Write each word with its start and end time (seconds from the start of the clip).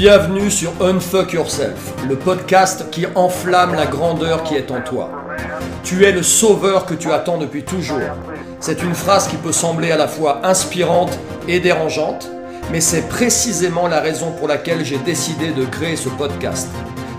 Bienvenue 0.00 0.48
sur 0.48 0.70
Unfuck 0.80 1.32
Yourself, 1.32 1.92
le 2.08 2.14
podcast 2.14 2.88
qui 2.92 3.04
enflamme 3.16 3.74
la 3.74 3.86
grandeur 3.86 4.44
qui 4.44 4.54
est 4.54 4.70
en 4.70 4.80
toi. 4.80 5.10
Tu 5.82 6.04
es 6.04 6.12
le 6.12 6.22
sauveur 6.22 6.86
que 6.86 6.94
tu 6.94 7.10
attends 7.10 7.36
depuis 7.36 7.64
toujours. 7.64 7.98
C'est 8.60 8.84
une 8.84 8.94
phrase 8.94 9.26
qui 9.26 9.34
peut 9.34 9.50
sembler 9.50 9.90
à 9.90 9.96
la 9.96 10.06
fois 10.06 10.46
inspirante 10.46 11.18
et 11.48 11.58
dérangeante, 11.58 12.30
mais 12.70 12.80
c'est 12.80 13.08
précisément 13.08 13.88
la 13.88 13.98
raison 13.98 14.30
pour 14.30 14.46
laquelle 14.46 14.84
j'ai 14.84 14.98
décidé 14.98 15.48
de 15.48 15.64
créer 15.64 15.96
ce 15.96 16.10
podcast. 16.10 16.68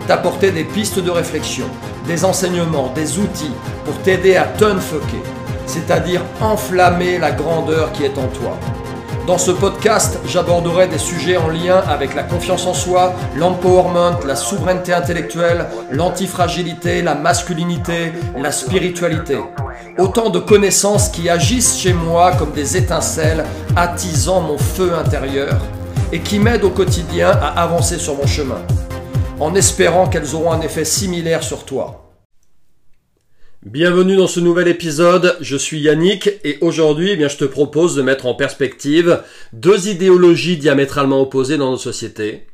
T'apporter 0.08 0.52
des 0.52 0.64
pistes 0.64 1.00
de 1.00 1.12
réflexion, 1.12 1.66
des 2.08 2.24
enseignements, 2.24 2.94
des 2.96 3.20
outils 3.20 3.52
pour 3.84 3.98
t'aider 4.04 4.38
à 4.38 4.46
t'unfucker, 4.46 5.22
c'est-à-dire 5.66 6.22
enflammer 6.40 7.18
la 7.18 7.32
grandeur 7.32 7.92
qui 7.92 8.06
est 8.06 8.18
en 8.18 8.28
toi. 8.28 8.58
Dans 9.30 9.38
ce 9.38 9.52
podcast, 9.52 10.18
j'aborderai 10.26 10.88
des 10.88 10.98
sujets 10.98 11.38
en 11.38 11.50
lien 11.50 11.84
avec 11.88 12.16
la 12.16 12.24
confiance 12.24 12.66
en 12.66 12.74
soi, 12.74 13.14
l'empowerment, 13.36 14.18
la 14.26 14.36
souveraineté 14.36 14.92
intellectuelle, 14.92 15.68
l'antifragilité, 15.92 17.04
la 17.04 17.14
masculinité, 17.14 18.12
la 18.36 18.52
spiritualité. 18.52 19.38
Autant 20.00 20.32
de 20.32 20.40
connaissances 20.40 21.10
qui 21.10 21.30
agissent 21.30 21.78
chez 21.78 21.94
moi 21.94 22.32
comme 22.40 22.54
des 22.54 22.76
étincelles, 22.76 23.46
attisant 23.76 24.42
mon 24.42 24.58
feu 24.58 24.96
intérieur 24.96 25.60
et 26.12 26.22
qui 26.22 26.40
m'aident 26.40 26.64
au 26.64 26.72
quotidien 26.72 27.30
à 27.30 27.62
avancer 27.62 28.00
sur 28.00 28.18
mon 28.18 28.26
chemin, 28.26 28.64
en 29.40 29.54
espérant 29.54 30.08
qu'elles 30.08 30.34
auront 30.34 30.54
un 30.54 30.62
effet 30.62 30.86
similaire 30.86 31.44
sur 31.44 31.66
toi. 31.66 32.09
Bienvenue 33.66 34.16
dans 34.16 34.28
ce 34.28 34.40
nouvel 34.40 34.70
épisode, 34.70 35.36
je 35.42 35.58
suis 35.58 35.82
Yannick 35.82 36.30
et 36.46 36.58
aujourd'hui 36.62 37.10
eh 37.12 37.18
bien, 37.18 37.28
je 37.28 37.36
te 37.36 37.44
propose 37.44 37.94
de 37.94 38.02
mettre 38.02 38.26
en 38.26 38.34
perspective 38.34 39.22
deux 39.52 39.90
idéologies 39.90 40.56
diamétralement 40.56 41.20
opposées 41.20 41.58
dans 41.58 41.72
nos 41.72 41.78
sociétés, 41.78 42.48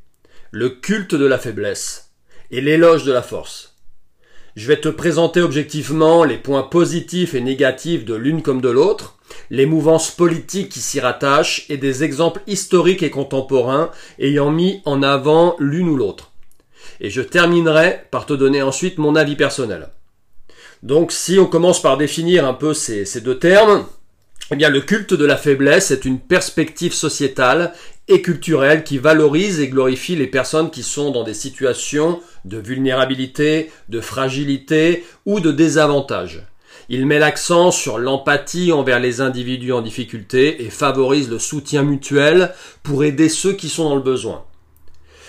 le 0.50 0.70
culte 0.70 1.14
de 1.14 1.28
la 1.28 1.38
faiblesse 1.38 2.10
et 2.50 2.60
l'éloge 2.60 3.04
de 3.04 3.12
la 3.12 3.22
force. 3.22 3.76
Je 4.56 4.68
vais 4.68 4.82
te 4.82 4.90
présenter 4.90 5.44
objectivement 5.44 6.24
les 6.24 6.38
points 6.38 6.64
positifs 6.64 7.36
et 7.36 7.42
négatifs 7.42 8.04
de 8.04 8.16
l'une 8.16 8.42
comme 8.42 8.62
de 8.62 8.72
l'autre, 8.72 9.20
les 9.52 9.68
mouvances 9.68 10.10
politiques 10.10 10.70
qui 10.70 10.80
s'y 10.80 11.00
rattachent 11.00 11.68
et 11.70 11.78
des 11.78 12.04
exemples 12.04 12.42
historiques 12.48 13.04
et 13.04 13.12
contemporains 13.12 13.92
ayant 14.18 14.50
mis 14.50 14.82
en 14.86 15.04
avant 15.04 15.56
l'une 15.60 15.88
ou 15.88 15.98
l'autre. 15.98 16.32
Et 17.00 17.12
je 17.12 17.22
terminerai 17.22 18.08
par 18.10 18.26
te 18.26 18.34
donner 18.34 18.64
ensuite 18.64 18.98
mon 18.98 19.16
avis 19.16 19.36
personnel. 19.36 19.90
Donc 20.84 21.12
si 21.12 21.40
on 21.40 21.46
commence 21.46 21.82
par 21.82 21.98
définir 21.98 22.46
un 22.46 22.54
peu 22.54 22.74
ces, 22.74 23.06
deux 23.22 23.40
termes, 23.40 23.86
eh 24.52 24.56
le 24.56 24.82
culte 24.82 25.14
de 25.14 25.26
la 25.26 25.38
faiblesse 25.38 25.92
est 25.92 26.06
une 26.06 26.20
perspective 26.20 26.94
sociétale 26.94 27.74
et 28.08 28.22
culturelle 28.22 28.84
qui 28.84 28.98
valorise 28.98 29.60
et 29.60 29.68
glorifie 29.68 30.16
les 30.16 30.28
personnes 30.28 30.70
qui 30.70 30.84
sont 30.84 31.12
dans 31.12 31.24
des 31.24 31.34
situations 31.34 32.20
de 32.46 32.58
vulnérabilité, 32.58 33.72
de 33.90 34.00
fragilité 34.00 35.04
ou 35.26 35.40
de 35.40 35.52
désavantage. 35.52 36.46
Il 36.88 37.08
met 37.08 37.18
l'accent 37.18 37.72
sur 37.72 37.98
l'empathie 37.98 38.72
envers 38.72 39.00
les 39.00 39.22
individus 39.22 39.74
en 39.74 39.82
difficulté 39.82 40.64
et 40.64 40.70
favorise 40.70 41.30
le 41.32 41.40
soutien 41.40 41.82
mutuel 41.82 42.54
pour 42.84 43.04
aider 43.04 43.30
ceux 43.30 43.54
qui 43.54 43.70
sont 43.70 43.90
dans 43.90 43.96
le 43.96 44.02
besoin. 44.02 44.46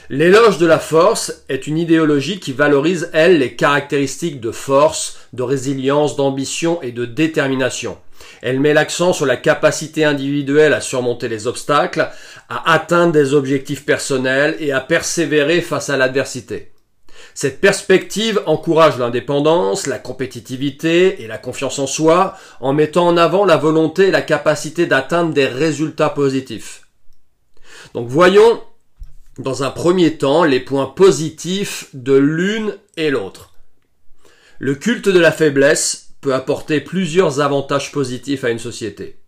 L'éloge 0.09 0.59
de 0.59 0.67
la 0.67 0.79
force 0.79 1.45
est 1.49 1.67
une 1.67 1.79
idéologie 1.79 2.39
qui 2.39 2.53
valorise, 2.53 3.11
elle, 3.13 3.39
les 3.39 3.57
caractéristiques 3.57 4.41
de 4.41 4.53
force, 4.53 5.19
de 5.33 5.43
résilience, 5.43 6.15
d'ambition 6.15 6.81
et 6.81 6.93
de 6.93 7.05
détermination. 7.05 7.99
Elle 8.41 8.61
met 8.61 8.73
l'accent 8.73 9.13
sur 9.13 9.27
la 9.27 9.37
capacité 9.37 10.05
individuelle 10.05 10.75
à 10.75 10.81
surmonter 10.81 11.27
les 11.27 11.49
obstacles, 11.49 12.09
à 12.49 12.73
atteindre 12.73 13.13
des 13.13 13.35
objectifs 13.35 13.85
personnels 13.85 14.57
et 14.61 14.71
à 14.71 14.81
persévérer 14.81 15.61
face 15.61 15.91
à 15.91 15.97
l'adversité. 15.97 16.71
Cette 17.35 17.61
perspective 17.61 18.41
encourage 18.47 18.99
l'indépendance, 18.99 19.89
la 19.89 19.99
compétitivité 19.99 21.23
et 21.23 21.27
la 21.27 21.39
confiance 21.39 21.81
en 21.81 21.89
soi 21.89 22.37
en 22.61 22.73
mettant 22.73 23.09
en 23.09 23.17
avant 23.17 23.45
la 23.45 23.57
volonté 23.57 24.09
et 24.09 24.13
la 24.13 24.23
capacité 24.23 24.87
d'atteindre 24.87 25.35
des 25.35 25.47
résultats 25.47 26.11
positifs. 26.11 26.83
Donc 27.93 28.09
voyons 28.09 28.61
dans 29.39 29.63
un 29.63 29.71
premier 29.71 30.17
temps 30.17 30.45
les 30.45 30.61
points 30.61 30.87
positifs 30.87 31.89
de 31.93 32.15
l'une 32.15 32.77
et 32.97 33.11
l'autre. 33.11 33.53
Le 34.59 34.75
culte 34.75 35.09
de 35.09 35.19
la 35.19 35.33
faiblesse 35.33 36.15
peut 36.21 36.35
apporter 36.35 36.81
plusieurs 36.81 37.41
avantages 37.41 37.93
positifs 37.93 38.45
à 38.45 38.51
une 38.51 38.59
société. 38.59 39.19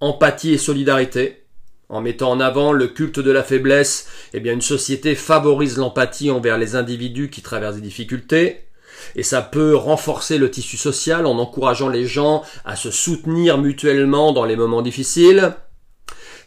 Empathie 0.00 0.52
et 0.52 0.58
solidarité. 0.58 1.42
En 1.88 2.00
mettant 2.00 2.30
en 2.30 2.40
avant 2.40 2.72
le 2.72 2.88
culte 2.88 3.20
de 3.20 3.30
la 3.30 3.42
faiblesse, 3.42 4.08
eh 4.32 4.40
bien 4.40 4.52
une 4.52 4.60
société 4.60 5.14
favorise 5.14 5.76
l'empathie 5.76 6.30
envers 6.30 6.58
les 6.58 6.74
individus 6.74 7.30
qui 7.30 7.42
traversent 7.42 7.76
des 7.76 7.80
difficultés, 7.80 8.66
et 9.14 9.22
ça 9.22 9.42
peut 9.42 9.76
renforcer 9.76 10.38
le 10.38 10.50
tissu 10.50 10.76
social 10.76 11.26
en 11.26 11.38
encourageant 11.38 11.88
les 11.88 12.06
gens 12.06 12.42
à 12.64 12.74
se 12.74 12.90
soutenir 12.90 13.58
mutuellement 13.58 14.32
dans 14.32 14.44
les 14.44 14.56
moments 14.56 14.82
difficiles. 14.82 15.54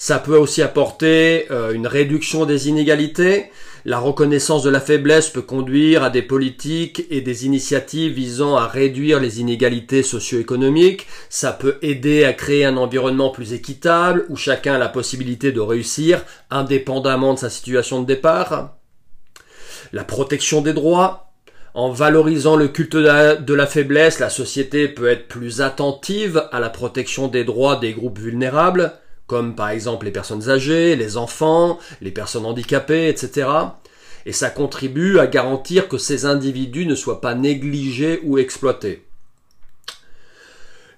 Ça 0.01 0.17
peut 0.17 0.37
aussi 0.37 0.61
apporter 0.61 1.51
euh, 1.51 1.73
une 1.73 1.85
réduction 1.85 2.45
des 2.45 2.69
inégalités. 2.69 3.51
La 3.83 3.99
reconnaissance 3.99 4.63
de 4.63 4.69
la 4.69 4.79
faiblesse 4.79 5.27
peut 5.27 5.41
conduire 5.41 6.03
à 6.03 6.09
des 6.09 6.21
politiques 6.21 7.05
et 7.09 7.19
des 7.19 7.45
initiatives 7.45 8.13
visant 8.13 8.55
à 8.55 8.65
réduire 8.65 9.19
les 9.19 9.41
inégalités 9.41 10.01
socio-économiques. 10.01 11.05
Ça 11.29 11.51
peut 11.51 11.79
aider 11.81 12.23
à 12.23 12.31
créer 12.31 12.63
un 12.63 12.77
environnement 12.77 13.29
plus 13.29 13.51
équitable 13.51 14.25
où 14.29 14.37
chacun 14.37 14.75
a 14.75 14.77
la 14.77 14.87
possibilité 14.87 15.51
de 15.51 15.59
réussir 15.59 16.23
indépendamment 16.49 17.33
de 17.33 17.39
sa 17.39 17.49
situation 17.49 18.01
de 18.01 18.07
départ. 18.07 18.77
La 19.91 20.05
protection 20.05 20.61
des 20.61 20.73
droits, 20.73 21.33
en 21.73 21.91
valorisant 21.91 22.55
le 22.55 22.69
culte 22.69 22.95
de 22.95 23.53
la, 23.53 23.67
faiblesse, 23.67 24.19
la 24.19 24.29
société 24.29 24.87
peut 24.87 25.09
être 25.09 25.27
plus 25.27 25.59
attentive 25.59 26.47
à 26.53 26.61
la 26.61 26.69
protection 26.69 27.27
des 27.27 27.43
droits 27.43 27.75
des 27.75 27.91
groupes 27.91 28.19
vulnérables 28.19 28.93
comme 29.29 29.55
par 29.55 29.69
exemple 29.69 30.05
les 30.05 30.11
personnes 30.11 30.49
âgées, 30.49 30.95
les 30.95 31.15
enfants, 31.15 31.77
les 32.01 32.11
personnes 32.11 32.45
handicapées, 32.45 33.07
etc. 33.07 33.47
Et 34.25 34.33
ça 34.33 34.49
contribue 34.49 35.19
à 35.19 35.27
garantir 35.27 35.87
que 35.87 35.99
ces 35.99 36.25
individus 36.25 36.87
ne 36.87 36.95
soient 36.95 37.21
pas 37.21 37.35
négligés 37.35 38.19
ou 38.23 38.39
exploités. 38.39 39.05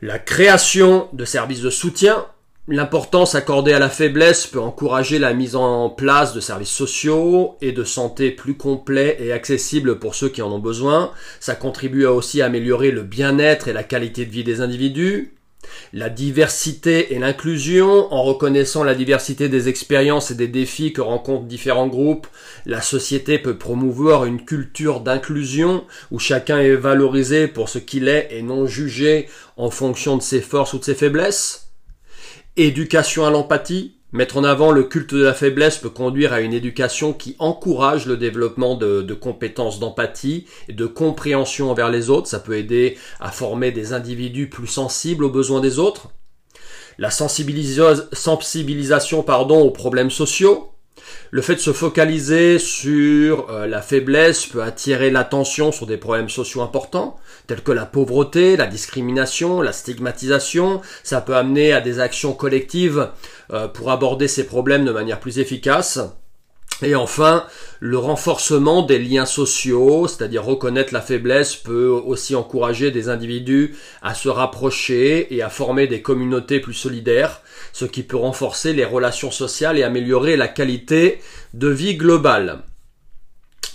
La 0.02 0.18
création 0.18 1.09
de 1.14 1.25
services 1.25 1.62
de 1.62 1.69
soutien, 1.69 2.25
l'importance 2.68 3.36
accordée 3.36 3.74
à 3.74 3.80
la 3.80 3.90
faiblesse 3.90 4.48
peut 4.48 4.62
encourager 4.62 5.19
la 5.19 5.34
mise 5.34 5.58
en 5.58 5.90
place 5.90 6.34
de 6.34 6.40
services 6.40 6.72
sociaux 6.72 7.58
et 7.62 7.74
de 7.74 7.84
santé 7.84 8.31
plus 8.31 8.56
complets 8.56 9.18
et 9.19 9.34
accessibles 9.34 10.00
pour 10.00 10.16
ceux 10.16 10.30
qui 10.30 10.42
en 10.42 10.52
ont 10.52 10.59
besoin. 10.59 11.12
Ça 11.42 11.53
contribue 11.53 12.06
aussi 12.06 12.42
à 12.42 12.46
améliorer 12.46 12.92
le 12.92 13.03
bien-être 13.03 13.68
et 13.68 13.74
la 13.74 13.84
qualité 13.84 14.25
de 14.25 14.31
vie 14.31 14.46
des 14.46 14.62
individus. 14.62 15.36
La 15.94 16.10
diversité 16.10 17.14
et 17.14 17.20
l'inclusion, 17.20 18.12
en 18.14 18.24
reconnaissant 18.24 18.84
la 18.84 18.96
diversité 18.96 19.50
des 19.50 19.70
expériences 19.70 20.32
et 20.32 20.36
des 20.36 20.48
défis 20.48 20.94
que 20.94 21.02
rencontrent 21.02 21.46
différents 21.46 21.88
groupes, 21.88 22.28
la 22.66 22.82
société 22.82 23.40
peut 23.40 23.58
promouvoir 23.58 24.26
une 24.26 24.44
culture 24.44 25.02
d'inclusion 25.02 25.84
où 26.12 26.20
chacun 26.20 26.60
est 26.60 26.76
valorisé 26.76 27.48
pour 27.48 27.70
ce 27.70 27.78
qu'il 27.78 28.08
est 28.08 28.30
et 28.32 28.42
non 28.42 28.68
jugé 28.68 29.28
en 29.58 29.70
fonction 29.70 30.18
de 30.18 30.22
ses 30.22 30.42
forces 30.42 30.74
ou 30.74 30.80
de 30.80 30.84
ses 30.84 30.96
faiblesses. 30.96 31.72
Éducation 32.58 33.26
à 33.26 33.30
l'empathie, 33.30 34.00
Mettre 34.14 34.36
en 34.36 34.44
avant 34.44 34.72
le 34.72 34.84
culte 34.84 35.14
de 35.14 35.24
la 35.24 35.34
faiblesse 35.34 35.78
peut 35.78 35.90
conduire 35.90 36.34
à 36.34 36.42
une 36.42 36.54
éducation 36.54 37.14
qui 37.14 37.38
encourage 37.40 38.08
le 38.08 38.18
développement 38.18 38.76
de, 38.76 39.14
compétences 39.14 39.80
d'empathie 39.80 40.48
et 40.68 40.74
de 40.74 40.86
compréhension 40.86 41.72
envers 41.72 41.90
les 41.90 42.10
autres. 42.10 42.28
Ça 42.28 42.40
peut 42.40 42.58
aider 42.58 42.98
à 43.22 43.32
former 43.32 43.72
des 43.72 43.94
individus 43.94 44.50
plus 44.50 44.68
sensibles 44.68 45.24
aux 45.24 45.30
besoins 45.30 45.62
des 45.62 45.80
autres. 45.80 46.10
La 46.98 47.10
sensibilisation 47.10 49.22
aux 49.22 49.72
problèmes 49.72 50.12
sociaux. 50.12 50.72
Le 51.31 51.41
fait 51.41 51.56
de 51.56 51.59
se 51.59 51.73
focaliser 51.73 52.59
sur 52.59 53.50
euh, 53.50 53.68
la 53.68 53.81
faiblesse 53.81 54.45
peut 54.45 54.63
attirer 54.63 55.12
l'attention 55.12 55.71
sur 55.71 55.86
des 55.86 55.98
problèmes 55.98 56.30
sociaux 56.30 56.62
importants, 56.62 57.18
tels 57.48 57.62
que 57.62 57.71
la 57.71 57.86
pauvreté, 57.86 58.57
la 58.57 58.68
discrimination, 58.68 59.62
la 59.62 59.74
stigmatisation. 59.74 60.81
Ça 61.03 61.21
peut 61.21 61.36
amener 61.36 61.74
à 61.74 61.81
des 61.81 62.00
actions 62.00 62.33
collectives 62.33 63.09
euh, 63.51 63.68
pour 63.68 63.92
aborder 63.92 64.27
ces 64.27 64.45
problèmes 64.45 64.86
de 64.86 64.92
manière 64.92 65.19
plus 65.19 65.39
efficace. 65.39 66.00
Et 66.83 66.95
enfin, 66.95 67.45
le 67.80 67.98
renforcement 67.98 68.81
des 68.81 68.98
liens 68.98 69.25
sociaux, 69.25 70.07
c'est-à-dire 70.07 70.44
reconnaître 70.44 70.94
la 70.94 71.01
faiblesse, 71.01 71.56
peut 71.56 71.88
aussi 71.88 72.36
encourager 72.36 72.89
des 72.89 73.07
individus 73.07 73.75
à 74.01 74.16
se 74.16 74.30
rapprocher 74.30 75.33
et 75.33 75.44
à 75.44 75.50
former 75.50 75.86
des 75.88 76.01
communautés 76.01 76.60
plus 76.60 76.74
solidaires, 76.74 77.42
ce 77.72 77.86
qui 77.86 78.01
peut 78.01 78.18
renforcer 78.18 78.74
les 78.74 78.86
relations 78.86 79.31
sociales 79.31 79.78
et 79.78 79.83
améliorer 79.83 80.38
la 80.38 80.48
qualité 80.48 81.19
de 81.54 81.68
vie 81.68 81.95
globale. 81.95 82.63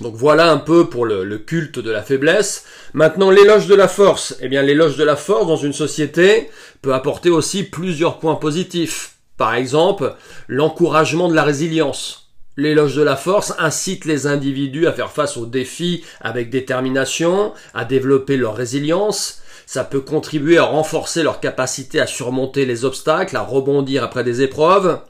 Donc 0.01 0.15
voilà 0.15 0.51
un 0.51 0.59
peu 0.59 0.89
pour 0.89 1.07
le, 1.07 1.39
culte 1.39 1.79
de 1.79 1.91
la 1.91 2.03
faiblesse. 2.03 2.65
Maintenant, 2.93 3.31
l'éloge 3.31 3.67
de 3.67 3.75
la 3.75 3.89
force. 3.89 4.37
Eh 4.41 4.49
bien, 4.49 4.63
l'éloge 4.63 4.97
de 4.97 5.05
la 5.05 5.17
force 5.17 5.47
dans 5.47 5.57
une 5.57 5.73
société 5.73 6.51
peut 6.83 6.93
apporter 6.93 7.31
aussi 7.31 7.63
plusieurs 7.63 8.19
points 8.19 8.35
positifs. 8.35 9.15
Par 9.39 9.55
exemple, 9.55 10.15
l'encouragement 10.49 11.29
de 11.29 11.35
la 11.35 11.45
résilience 11.45 12.26
L'éloge 12.59 12.97
de 12.97 13.03
la 13.03 13.17
force 13.17 13.53
incite 13.59 14.07
les 14.07 14.27
individus 14.27 14.87
à 14.87 14.93
faire 14.93 15.13
face 15.13 15.37
aux 15.37 15.45
défis 15.45 16.05
avec 16.23 16.49
détermination, 16.49 17.53
à 17.75 17.85
développer 17.85 18.39
leur 18.39 18.57
résilience. 18.57 19.43
Ça 19.67 19.85
peut 19.85 20.01
contribuer 20.01 20.57
à 20.57 20.65
renforcer 20.65 21.23
leur 21.23 21.41
capacité 21.41 22.01
à 22.01 22.07
surmonter 22.07 22.65
les 22.65 22.87
obstacles, 22.87 23.37
à 23.37 23.43
rebondir 23.43 24.03
après 24.03 24.25
des 24.25 24.41
épreuves. 24.41 25.01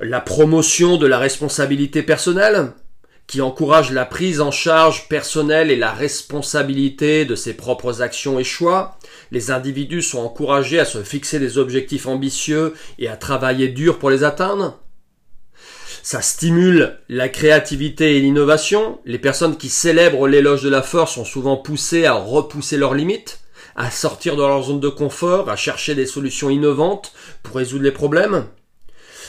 La 0.00 0.20
promotion 0.20 0.98
de 0.98 1.06
la 1.06 1.18
responsabilité 1.18 2.02
personnelle, 2.02 2.72
qui 3.26 3.40
encourage 3.40 3.90
la 3.90 4.04
prise 4.04 4.42
en 4.42 4.50
charge 4.50 5.08
personnelle 5.08 5.70
et 5.70 5.76
la 5.76 5.92
responsabilité 5.92 7.24
de 7.24 7.34
ses 7.34 7.54
propres 7.54 8.02
actions 8.02 8.38
et 8.38 8.44
choix. 8.44 8.98
Les 9.30 9.50
individus 9.50 10.02
sont 10.02 10.18
encouragés 10.18 10.80
à 10.80 10.84
se 10.84 11.02
fixer 11.02 11.38
des 11.38 11.56
objectifs 11.56 12.06
ambitieux 12.06 12.74
et 12.98 13.08
à 13.08 13.16
travailler 13.16 13.68
dur 13.68 13.98
pour 13.98 14.10
les 14.10 14.22
atteindre. 14.22 14.82
Ça 16.04 16.20
stimule 16.20 16.98
la 17.08 17.28
créativité 17.28 18.16
et 18.16 18.20
l'innovation. 18.20 18.98
Les 19.04 19.20
personnes 19.20 19.56
qui 19.56 19.68
célèbrent 19.68 20.26
l'éloge 20.26 20.64
de 20.64 20.68
la 20.68 20.82
force 20.82 21.14
sont 21.14 21.24
souvent 21.24 21.56
poussées 21.56 22.06
à 22.06 22.14
repousser 22.14 22.76
leurs 22.76 22.94
limites, 22.94 23.38
à 23.76 23.88
sortir 23.88 24.34
de 24.34 24.42
leur 24.42 24.64
zone 24.64 24.80
de 24.80 24.88
confort, 24.88 25.48
à 25.48 25.54
chercher 25.54 25.94
des 25.94 26.06
solutions 26.06 26.50
innovantes 26.50 27.12
pour 27.44 27.56
résoudre 27.56 27.84
les 27.84 27.92
problèmes. 27.92 28.46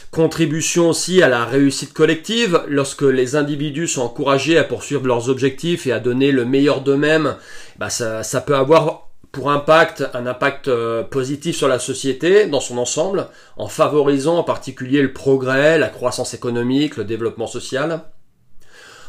Contribution 0.10 0.90
aussi 0.90 1.22
à 1.22 1.30
la 1.30 1.46
réussite 1.46 1.94
collective, 1.94 2.64
lorsque 2.68 3.04
les 3.04 3.36
individus 3.36 3.88
sont 3.88 4.02
encouragés 4.02 4.58
à 4.58 4.64
poursuivre 4.64 5.06
leurs 5.06 5.30
objectifs 5.30 5.86
et 5.86 5.92
à 5.92 6.00
donner 6.00 6.32
le 6.32 6.44
meilleur 6.44 6.82
d'eux-mêmes, 6.82 7.36
bah 7.78 7.92
ça, 7.92 8.24
ça 8.24 8.42
peut 8.42 8.56
avoir 8.56 9.03
pour 9.34 9.50
impact 9.50 10.04
un 10.14 10.28
impact 10.28 10.68
euh, 10.68 11.02
positif 11.02 11.58
sur 11.58 11.68
la 11.68 11.80
société 11.80 12.46
dans 12.46 12.60
son 12.60 12.78
ensemble, 12.78 13.28
en 13.58 13.68
favorisant 13.68 14.38
en 14.38 14.44
particulier 14.44 15.02
le 15.02 15.12
progrès, 15.12 15.80
la 15.80 15.90
croissance 15.90 16.36
économique, 16.36 16.98
le 16.98 17.04
développement 17.04 17.48
social. 17.48 18.04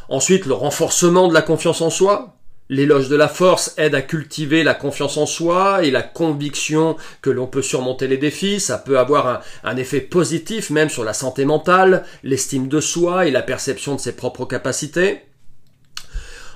Ensuite, 0.09 0.47
le 0.47 0.55
renforcement 0.55 1.27
de 1.27 1.33
la 1.33 1.43
confiance 1.43 1.81
en 1.81 1.91
soi. 1.91 2.37
L'éloge 2.69 3.07
de 3.07 3.15
la 3.15 3.27
force 3.27 3.75
aide 3.77 3.93
à 3.93 4.01
cultiver 4.01 4.63
la 4.63 4.73
confiance 4.73 5.17
en 5.17 5.27
soi 5.27 5.83
et 5.83 5.91
la 5.91 6.01
conviction 6.01 6.97
que 7.21 7.29
l'on 7.29 7.45
peut 7.45 7.61
surmonter 7.61 8.07
les 8.07 8.17
défis. 8.17 8.59
Ça 8.59 8.79
peut 8.79 8.97
avoir 8.97 9.27
un, 9.27 9.39
un 9.63 9.77
effet 9.77 10.01
positif 10.01 10.71
même 10.71 10.89
sur 10.89 11.03
la 11.03 11.13
santé 11.13 11.45
mentale, 11.45 12.03
l'estime 12.23 12.67
de 12.67 12.79
soi 12.79 13.27
et 13.27 13.31
la 13.31 13.43
perception 13.43 13.93
de 13.93 13.99
ses 13.99 14.15
propres 14.15 14.45
capacités. 14.45 15.21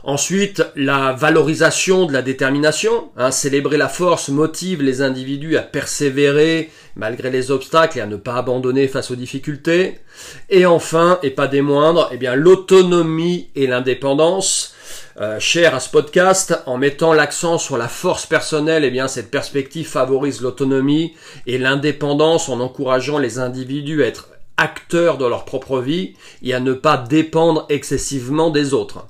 Ensuite, 0.03 0.63
la 0.75 1.13
valorisation 1.13 2.05
de 2.05 2.13
la 2.13 2.21
détermination. 2.21 3.09
Hein, 3.17 3.31
célébrer 3.31 3.77
la 3.77 3.89
force 3.89 4.29
motive 4.29 4.81
les 4.81 5.01
individus 5.01 5.57
à 5.57 5.61
persévérer 5.61 6.71
malgré 6.95 7.29
les 7.29 7.51
obstacles 7.51 7.97
et 7.97 8.01
à 8.01 8.05
ne 8.05 8.15
pas 8.15 8.35
abandonner 8.35 8.87
face 8.87 9.11
aux 9.11 9.15
difficultés. 9.15 9.99
Et 10.49 10.65
enfin, 10.65 11.19
et 11.23 11.31
pas 11.31 11.47
des 11.47 11.61
moindres, 11.61 12.09
eh 12.13 12.17
bien 12.17 12.35
l'autonomie 12.35 13.49
et 13.55 13.67
l'indépendance. 13.67 14.75
Euh, 15.19 15.37
cher 15.39 15.75
à 15.75 15.81
ce 15.81 15.89
podcast, 15.89 16.57
en 16.65 16.77
mettant 16.77 17.13
l'accent 17.13 17.57
sur 17.57 17.77
la 17.77 17.89
force 17.89 18.25
personnelle, 18.25 18.85
eh 18.85 18.91
bien 18.91 19.09
cette 19.09 19.31
perspective 19.31 19.87
favorise 19.87 20.41
l'autonomie 20.41 21.13
et 21.45 21.57
l'indépendance 21.57 22.47
en 22.47 22.61
encourageant 22.61 23.17
les 23.17 23.37
individus 23.37 24.03
à 24.03 24.07
être 24.07 24.29
acteurs 24.55 25.17
de 25.17 25.25
leur 25.25 25.45
propre 25.45 25.79
vie 25.79 26.15
et 26.41 26.53
à 26.53 26.59
ne 26.59 26.73
pas 26.73 26.97
dépendre 26.97 27.65
excessivement 27.69 28.49
des 28.49 28.73
autres. 28.73 29.05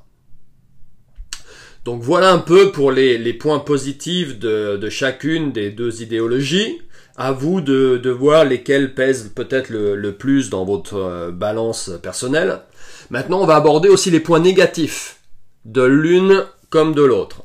Donc 1.86 2.02
voilà 2.02 2.32
un 2.32 2.40
peu 2.40 2.72
pour 2.72 2.92
les, 2.92 3.34
points 3.34 3.60
positifs 3.60 4.38
de, 4.38 4.90
chacune 4.90 5.52
des 5.52 5.72
deux 5.72 6.02
idéologies. 6.02 6.82
À 7.18 7.32
vous 7.34 7.60
de, 7.62 8.10
voir 8.10 8.46
lesquels 8.46 8.94
pèsent 8.94 9.32
peut-être 9.36 9.70
le, 9.70 10.12
plus 10.14 10.50
dans 10.50 10.64
votre 10.64 10.96
euh, 10.96 11.32
balance 11.32 11.92
personnelle. 12.02 12.62
Maintenant, 13.10 13.42
on 13.42 13.46
va 13.46 13.56
aborder 13.56 13.90
aussi 13.90 14.10
les 14.10 14.20
points 14.20 14.40
négatifs 14.40 15.18
de 15.66 15.84
l'une 15.84 16.46
comme 16.70 16.94
de 16.94 17.04
l'autre. 17.04 17.44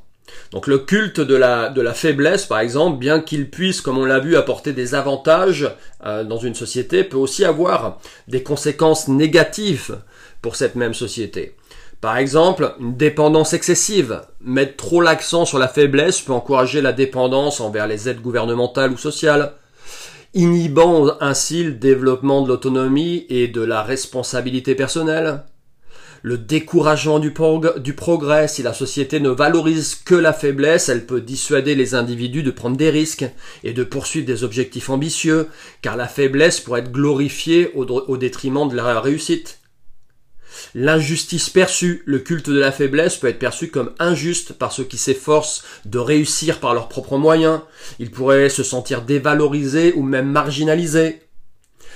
Donc 0.52 0.68
le 0.68 0.78
culte 0.78 1.20
de 1.20 1.34
la, 1.34 1.94
faiblesse, 1.94 2.46
par 2.46 2.60
exemple, 2.60 2.98
bien 2.98 3.20
qu'il 3.20 3.50
puisse, 3.50 3.80
comme 3.80 3.98
on 3.98 4.04
l'a 4.04 4.20
vu, 4.20 4.36
apporter 4.36 4.72
des 4.72 4.94
avantages 4.94 5.68
euh, 6.04 6.22
dans 6.22 6.38
une 6.38 6.54
société, 6.54 7.02
peut 7.02 7.16
aussi 7.16 7.44
avoir 7.44 7.98
des 8.28 8.42
conséquences 8.42 9.08
négatives 9.08 9.98
pour 10.42 10.54
cette 10.54 10.76
même 10.76 10.94
société. 10.94 11.56
Par 12.04 12.18
exemple, 12.18 12.74
une 12.80 12.98
dépendance 12.98 13.54
excessive. 13.54 14.20
Mettre 14.42 14.76
trop 14.76 15.00
l'accent 15.00 15.46
sur 15.46 15.58
la 15.58 15.68
faiblesse 15.68 16.20
peut 16.20 16.34
encourager 16.34 16.82
la 16.82 16.92
dépendance 16.92 17.62
envers 17.62 17.86
les 17.86 18.10
aides 18.10 18.20
gouvernementales 18.20 18.92
ou 18.92 18.98
sociales, 18.98 19.54
inhibant 20.34 21.16
ainsi 21.22 21.64
le 21.64 21.72
développement 21.72 22.42
de 22.42 22.48
l'autonomie 22.48 23.24
et 23.30 23.48
de 23.48 23.62
la 23.62 23.82
responsabilité 23.82 24.74
personnelle. 24.74 25.44
Le 26.20 26.36
découragement 26.36 27.20
du, 27.20 27.32
progrès, 27.32 28.48
si 28.48 28.62
la 28.62 28.74
société 28.74 29.18
ne 29.18 29.30
valorise 29.30 29.94
que 29.94 30.14
la 30.14 30.34
faiblesse, 30.34 30.90
elle 30.90 31.06
peut 31.06 31.22
dissuader 31.22 31.74
les 31.74 31.94
individus 31.94 32.42
de 32.42 32.50
prendre 32.50 32.76
des 32.76 32.90
risques 32.90 33.24
et 33.62 33.72
de 33.72 33.82
poursuivre 33.82 34.26
des 34.26 34.44
objectifs 34.44 34.90
ambitieux, 34.90 35.48
car 35.80 35.96
la 35.96 36.06
faiblesse 36.06 36.60
pourrait 36.60 36.80
être 36.80 36.92
glorifiée 36.92 37.72
au 37.74 38.16
détriment 38.18 38.68
de 38.68 38.76
la 38.76 39.00
réussite. 39.00 39.63
L'injustice 40.74 41.50
perçue, 41.50 42.02
le 42.06 42.18
culte 42.18 42.50
de 42.50 42.58
la 42.58 42.72
faiblesse 42.72 43.16
peut 43.16 43.28
être 43.28 43.38
perçu 43.38 43.68
comme 43.68 43.92
injuste 43.98 44.52
par 44.52 44.72
ceux 44.72 44.84
qui 44.84 44.98
s'efforcent 44.98 45.64
de 45.84 45.98
réussir 45.98 46.60
par 46.60 46.74
leurs 46.74 46.88
propres 46.88 47.18
moyens. 47.18 47.60
Ils 47.98 48.10
pourraient 48.10 48.48
se 48.48 48.62
sentir 48.62 49.02
dévalorisés 49.02 49.92
ou 49.94 50.02
même 50.02 50.30
marginalisés. 50.30 51.20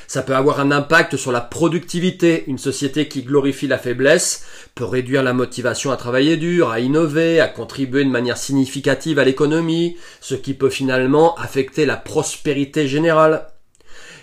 Ça 0.09 0.23
peut 0.23 0.35
avoir 0.35 0.59
un 0.59 0.71
impact 0.71 1.19
sur 1.19 1.33
la 1.33 1.43
productivité. 1.43 2.45
Une 2.47 2.57
société 2.57 3.09
qui 3.09 3.23
glorifie 3.23 3.67
la 3.67 3.77
faiblesse 3.77 4.43
peut 4.75 4.87
réduire 4.87 5.23
la 5.23 5.35
motivation 5.35 5.93
à 5.93 5.99
travailler 5.99 6.39
dur, 6.39 6.71
à 6.71 6.81
innover, 6.81 7.41
à 7.41 7.47
contribuer 7.47 8.05
de 8.05 8.11
manière 8.11 8.39
significative 8.39 9.19
à 9.19 9.25
l'économie, 9.25 9.99
ce 10.23 10.35
qui 10.35 10.55
peut 10.55 10.71
finalement 10.71 11.35
affecter 11.35 11.85
la 11.85 11.97
prospérité 11.97 12.89
générale. 12.89 13.49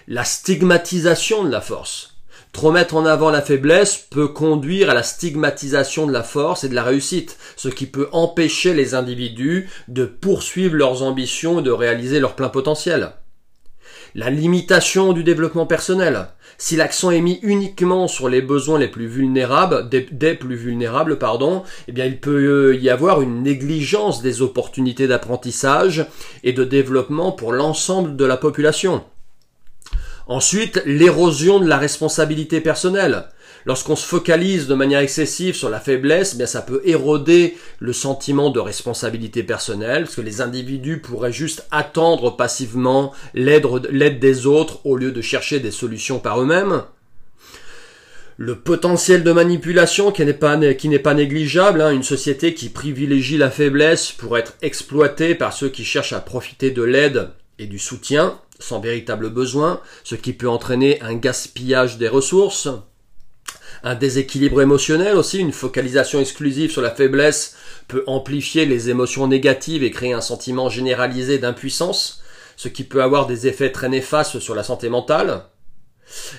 La 0.08 0.24
stigmatisation 0.24 1.44
de 1.44 1.52
la 1.52 1.62
force. 1.62 2.15
Trop 2.56 2.72
mettre 2.72 2.96
en 2.96 3.06
avant 3.06 3.32
la 3.32 3.42
faiblesse 3.42 4.08
peut 4.10 4.30
conduire 4.30 4.90
à 4.90 4.94
la 4.94 5.04
stigmatisation 5.04 6.08
de 6.08 6.14
la 6.14 6.24
force 6.24 6.64
et 6.64 6.70
de 6.70 6.74
la 6.74 6.84
réussite, 6.84 7.38
ce 7.58 7.68
qui 7.68 7.86
peut 7.86 8.08
empêcher 8.14 8.74
les 8.74 8.96
individus 8.96 9.70
de 9.90 10.06
poursuivre 10.06 10.76
leurs 10.76 11.04
ambitions 11.04 11.60
et 11.60 11.64
de 11.64 11.72
réaliser 11.72 12.22
leur 12.22 12.34
plein 12.34 12.48
potentiel. 12.48 13.12
La 14.16 14.30
limitation 14.30 15.12
du 15.12 15.26
développement 15.26 15.66
personnel. 15.66 16.28
Si 16.58 16.78
l'accent 16.78 17.12
est 17.12 17.20
mis 17.20 17.40
uniquement 17.44 18.08
sur 18.08 18.30
les 18.30 18.42
besoins 18.42 18.80
les 18.80 18.88
plus 18.88 19.08
vulnérables, 19.08 19.90
des, 19.90 20.34
plus 20.36 20.56
vulnérables, 20.56 21.20
pardon, 21.20 21.64
eh 21.90 21.92
bien 21.92 22.06
il 22.06 22.22
peut 22.22 22.78
y 22.78 22.90
avoir 22.90 23.22
une 23.22 23.44
négligence 23.44 24.22
des 24.22 24.42
opportunités 24.42 25.08
d'apprentissage 25.08 26.06
et 26.46 26.54
de 26.54 26.64
développement 26.64 27.34
pour 27.34 27.52
l'ensemble 27.52 28.16
de 28.16 28.24
la 28.24 28.38
population. 28.38 29.04
Ensuite, 30.28 30.82
l'érosion 30.86 31.60
de 31.60 31.68
la 31.68 31.78
responsabilité 31.78 32.60
personnelle. 32.60 33.26
Lorsqu'on 33.66 33.96
se 33.96 34.06
focalise 34.06 34.68
de 34.68 34.76
manière 34.76 35.00
excessive 35.00 35.56
sur 35.56 35.70
la 35.70 35.80
faiblesse, 35.80 36.34
eh 36.34 36.38
bien 36.38 36.46
ça 36.46 36.62
peut 36.62 36.82
éroder 36.86 37.58
le 37.80 37.94
sentiment 37.94 38.52
de 38.52 38.60
responsabilité 38.60 39.44
personnelle, 39.44 40.04
parce 40.04 40.16
que 40.16 40.22
les 40.22 40.42
individus 40.42 41.00
pourraient 41.00 41.32
juste 41.32 41.66
attendre 41.72 42.36
passivement 42.36 43.12
l'aide 43.34 44.20
des 44.20 44.46
autres 44.46 44.86
au 44.86 44.96
lieu 44.96 45.12
de 45.12 45.22
chercher 45.22 45.60
des 45.60 45.72
solutions 45.72 46.20
par 46.20 46.42
eux-mêmes. 46.42 46.84
Le 48.38 48.56
potentiel 48.56 49.24
de 49.24 49.32
manipulation 49.32 50.12
qui 50.12 50.26
n'est 50.26 50.34
pas, 50.34 50.58
négligeable, 50.58 51.82
hein. 51.82 51.92
une 51.92 52.04
société 52.04 52.54
qui 52.54 52.70
privilégie 52.70 53.38
la 53.38 53.50
faiblesse 53.50 54.12
pour 54.12 54.38
être 54.38 54.54
exploitée 54.62 55.36
par 55.36 55.54
ceux 55.54 55.70
qui 55.70 55.86
cherchent 55.86 56.14
à 56.14 56.20
profiter 56.20 56.70
de 56.70 56.84
l'aide 56.84 57.30
et 57.58 57.66
du 57.66 57.80
soutien 57.80 58.38
sans 58.60 58.80
véritable 58.80 59.30
besoin, 59.30 59.82
ce 60.04 60.16
qui 60.16 60.34
peut 60.34 60.50
entraîner 60.50 61.02
un 61.02 61.16
gaspillage 61.16 61.98
des 61.98 62.08
ressources, 62.08 62.70
un 63.84 63.96
déséquilibre 63.96 64.62
émotionnel 64.62 65.16
aussi, 65.16 65.40
une 65.40 65.52
focalisation 65.52 66.20
exclusive 66.20 66.72
sur 66.72 66.82
la 66.82 66.92
faiblesse 66.92 67.56
peut 67.88 68.04
amplifier 68.08 68.66
les 68.66 68.90
émotions 68.90 69.28
négatives 69.28 69.84
et 69.84 69.92
créer 69.92 70.14
un 70.14 70.22
sentiment 70.22 70.70
généralisé 70.70 71.38
d'impuissance, 71.38 72.24
ce 72.56 72.68
qui 72.68 72.84
peut 72.84 73.04
avoir 73.04 73.28
des 73.28 73.48
effets 73.48 73.72
très 73.72 73.90
néfastes 73.90 74.40
sur 74.40 74.56
la 74.56 74.64
santé 74.64 74.90
mentale. 74.90 75.44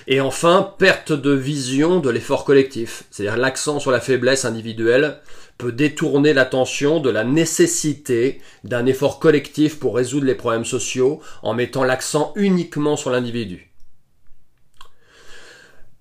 Et 0.07 0.21
enfin, 0.21 0.73
perte 0.77 1.11
de 1.11 1.31
vision 1.31 1.99
de 1.99 2.09
l'effort 2.09 2.45
collectif, 2.45 3.03
c'est-à-dire 3.11 3.37
l'accent 3.37 3.79
sur 3.79 3.91
la 3.91 3.99
faiblesse 3.99 4.45
individuelle 4.45 5.19
peut 5.57 5.71
détourner 5.71 6.33
l'attention 6.33 6.99
de 6.99 7.09
la 7.09 7.23
nécessité 7.23 8.41
d'un 8.63 8.85
effort 8.85 9.19
collectif 9.19 9.79
pour 9.79 9.95
résoudre 9.95 10.25
les 10.25 10.35
problèmes 10.35 10.65
sociaux 10.65 11.19
en 11.41 11.53
mettant 11.53 11.83
l'accent 11.83 12.31
uniquement 12.35 12.95
sur 12.95 13.09
l'individu. 13.09 13.71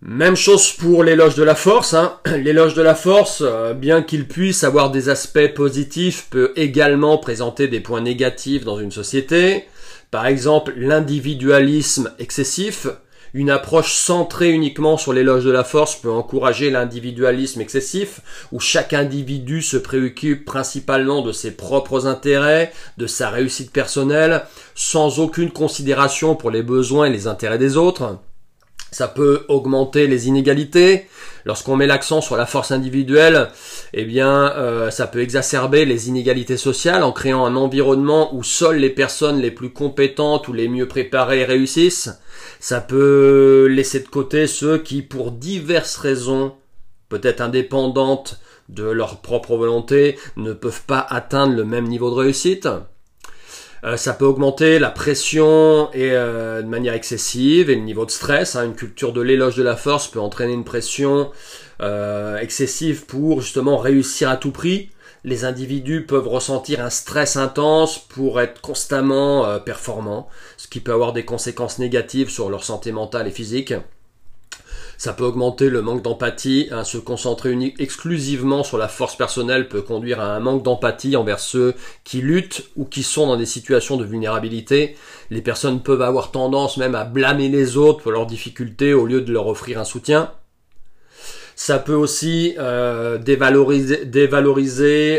Même 0.02 0.36
chose 0.36 0.72
pour 0.72 1.02
l'éloge 1.02 1.36
de 1.36 1.42
la 1.42 1.54
force. 1.54 1.94
Hein. 1.94 2.18
L'éloge 2.26 2.74
de 2.74 2.82
la 2.82 2.94
force, 2.94 3.42
euh, 3.44 3.72
bien 3.72 4.02
qu'il 4.02 4.28
puisse 4.28 4.62
avoir 4.62 4.90
des 4.90 5.08
aspects 5.08 5.54
positifs, 5.54 6.26
peut 6.30 6.52
également 6.54 7.16
présenter 7.16 7.66
des 7.66 7.80
points 7.80 8.02
négatifs 8.02 8.64
dans 8.64 8.78
une 8.78 8.92
société. 8.92 9.64
Par 10.10 10.26
exemple, 10.26 10.74
l'individualisme 10.76 12.12
excessif, 12.18 12.86
Une 13.36 13.50
approche 13.50 13.92
centrée 13.92 14.50
uniquement 14.50 14.96
sur 14.96 15.12
l'éloge 15.12 15.44
de 15.44 15.50
la 15.50 15.62
force 15.62 15.94
peut 15.94 16.10
encourager 16.10 16.70
l'individualisme 16.70 17.60
excessif, 17.60 18.22
où 18.50 18.60
chaque 18.60 18.94
individu 18.94 19.60
se 19.60 19.76
préoccupe 19.76 20.46
principalement 20.46 21.20
de 21.20 21.32
ses 21.32 21.50
propres 21.50 22.06
intérêts, 22.06 22.72
de 22.96 23.06
sa 23.06 23.28
réussite 23.28 23.72
personnelle, 23.72 24.46
sans 24.74 25.18
aucune 25.18 25.50
considération 25.50 26.34
pour 26.34 26.50
les 26.50 26.62
besoins 26.62 27.08
et 27.08 27.10
les 27.10 27.26
intérêts 27.26 27.58
des 27.58 27.76
autres. 27.76 28.18
Ça 28.96 29.08
peut 29.08 29.44
augmenter 29.48 30.06
les 30.06 30.26
inégalités. 30.26 31.06
Lorsqu'on 31.44 31.76
met 31.76 31.86
l'accent 31.86 32.22
sur 32.22 32.34
la 32.38 32.46
force 32.46 32.70
individuelle, 32.70 33.50
eh 33.92 34.06
bien, 34.06 34.52
euh, 34.56 34.90
ça 34.90 35.06
peut 35.06 35.20
exacerber 35.20 35.84
les 35.84 36.08
inégalités 36.08 36.56
sociales 36.56 37.02
en 37.02 37.12
créant 37.12 37.44
un 37.44 37.56
environnement 37.56 38.34
où 38.34 38.42
seules 38.42 38.78
les 38.78 38.88
personnes 38.88 39.38
les 39.38 39.50
plus 39.50 39.68
compétentes 39.68 40.48
ou 40.48 40.54
les 40.54 40.66
mieux 40.66 40.88
préparées 40.88 41.44
réussissent. 41.44 42.08
Ça 42.58 42.80
peut 42.80 43.66
laisser 43.68 44.00
de 44.00 44.08
côté 44.08 44.46
ceux 44.46 44.78
qui, 44.78 45.02
pour 45.02 45.30
diverses 45.30 45.98
raisons, 45.98 46.54
peut-être 47.10 47.42
indépendantes 47.42 48.40
de 48.70 48.84
leur 48.84 49.20
propre 49.20 49.58
volonté, 49.58 50.18
ne 50.38 50.54
peuvent 50.54 50.86
pas 50.86 51.06
atteindre 51.06 51.54
le 51.54 51.64
même 51.64 51.86
niveau 51.86 52.08
de 52.08 52.14
réussite. 52.14 52.66
Euh, 53.84 53.96
ça 53.96 54.14
peut 54.14 54.24
augmenter 54.24 54.78
la 54.78 54.90
pression 54.90 55.90
et 55.92 56.10
euh, 56.12 56.62
de 56.62 56.66
manière 56.66 56.94
excessive 56.94 57.70
et 57.70 57.74
le 57.74 57.82
niveau 57.82 58.06
de 58.06 58.10
stress. 58.10 58.56
Hein. 58.56 58.64
Une 58.64 58.74
culture 58.74 59.12
de 59.12 59.20
l'éloge 59.20 59.56
de 59.56 59.62
la 59.62 59.76
force 59.76 60.08
peut 60.08 60.20
entraîner 60.20 60.52
une 60.52 60.64
pression 60.64 61.30
euh, 61.82 62.38
excessive 62.38 63.06
pour 63.06 63.40
justement 63.40 63.76
réussir 63.76 64.30
à 64.30 64.36
tout 64.36 64.52
prix. 64.52 64.90
Les 65.24 65.44
individus 65.44 66.06
peuvent 66.06 66.28
ressentir 66.28 66.80
un 66.80 66.90
stress 66.90 67.36
intense 67.36 67.98
pour 67.98 68.40
être 68.40 68.60
constamment 68.60 69.58
performants, 69.58 70.28
ce 70.56 70.68
qui 70.68 70.78
peut 70.78 70.92
avoir 70.92 71.12
des 71.12 71.24
conséquences 71.24 71.80
négatives 71.80 72.30
sur 72.30 72.48
leur 72.48 72.62
santé 72.62 72.92
mentale 72.92 73.26
et 73.26 73.32
physique. 73.32 73.74
Ça 74.98 75.12
peut 75.12 75.24
augmenter 75.24 75.68
le 75.68 75.82
manque 75.82 76.02
d'empathie. 76.02 76.68
Hein, 76.70 76.84
se 76.84 76.98
concentrer 76.98 77.56
exclusivement 77.78 78.64
sur 78.64 78.78
la 78.78 78.88
force 78.88 79.16
personnelle 79.16 79.68
peut 79.68 79.82
conduire 79.82 80.20
à 80.20 80.34
un 80.34 80.40
manque 80.40 80.62
d'empathie 80.62 81.16
envers 81.16 81.40
ceux 81.40 81.74
qui 82.04 82.20
luttent 82.20 82.70
ou 82.76 82.84
qui 82.84 83.02
sont 83.02 83.26
dans 83.26 83.36
des 83.36 83.46
situations 83.46 83.96
de 83.96 84.04
vulnérabilité. 84.04 84.96
Les 85.30 85.42
personnes 85.42 85.82
peuvent 85.82 86.02
avoir 86.02 86.30
tendance 86.30 86.76
même 86.76 86.94
à 86.94 87.04
blâmer 87.04 87.48
les 87.48 87.76
autres 87.76 88.02
pour 88.02 88.12
leurs 88.12 88.26
difficultés 88.26 88.94
au 88.94 89.06
lieu 89.06 89.20
de 89.20 89.32
leur 89.32 89.46
offrir 89.46 89.78
un 89.78 89.84
soutien. 89.84 90.32
Ça 91.58 91.78
peut 91.78 91.94
aussi 91.94 92.54
euh, 92.58 93.16
dévaloriser, 93.16 94.02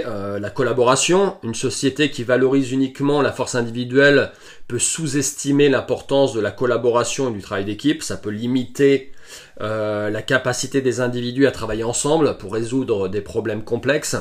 euh, 0.05 0.37
la 0.37 0.51
collaboration. 0.51 1.35
Une 1.41 1.55
société 1.55 2.11
qui 2.11 2.23
valorise 2.23 2.71
uniquement 2.71 3.23
la 3.23 3.31
force 3.31 3.55
individuelle 3.55 4.31
peut 4.67 4.77
sous-estimer 4.77 5.67
l'importance 5.67 6.33
de 6.33 6.39
la 6.39 6.51
collaboration 6.51 7.31
et 7.31 7.33
du 7.33 7.41
travail 7.41 7.65
d'équipe. 7.65 8.03
Ça 8.03 8.17
peut 8.17 8.29
limiter 8.29 9.11
euh, 9.61 10.11
la 10.11 10.21
capacité 10.21 10.81
des 10.81 11.01
individus 11.01 11.47
à 11.47 11.51
travailler 11.51 11.83
ensemble 11.83 12.37
pour 12.37 12.53
résoudre 12.53 13.07
des 13.07 13.21
problèmes 13.21 13.63
complexes. 13.63 14.15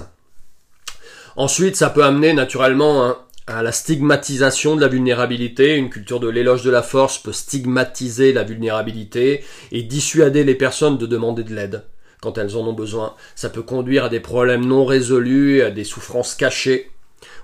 Ensuite, 1.36 1.76
ça 1.76 1.90
peut 1.90 2.02
amener 2.02 2.32
naturellement 2.32 3.04
hein, 3.04 3.18
à 3.46 3.62
la 3.62 3.72
stigmatisation 3.72 4.74
de 4.74 4.80
la 4.80 4.88
vulnérabilité. 4.88 5.76
Une 5.76 5.90
culture 5.90 6.18
de 6.18 6.30
l'éloge 6.30 6.62
de 6.62 6.70
la 6.70 6.82
force 6.82 7.18
peut 7.18 7.34
stigmatiser 7.34 8.32
la 8.32 8.42
vulnérabilité 8.42 9.44
et 9.70 9.82
dissuader 9.82 10.44
les 10.44 10.54
personnes 10.54 10.96
de 10.96 11.04
demander 11.04 11.44
de 11.44 11.54
l'aide 11.54 11.82
quand 12.26 12.38
elles 12.38 12.56
en 12.56 12.66
ont 12.66 12.72
besoin. 12.72 13.14
Ça 13.36 13.50
peut 13.50 13.62
conduire 13.62 14.06
à 14.06 14.08
des 14.08 14.18
problèmes 14.18 14.64
non 14.64 14.84
résolus, 14.84 15.62
à 15.62 15.70
des 15.70 15.84
souffrances 15.84 16.34
cachées. 16.34 16.90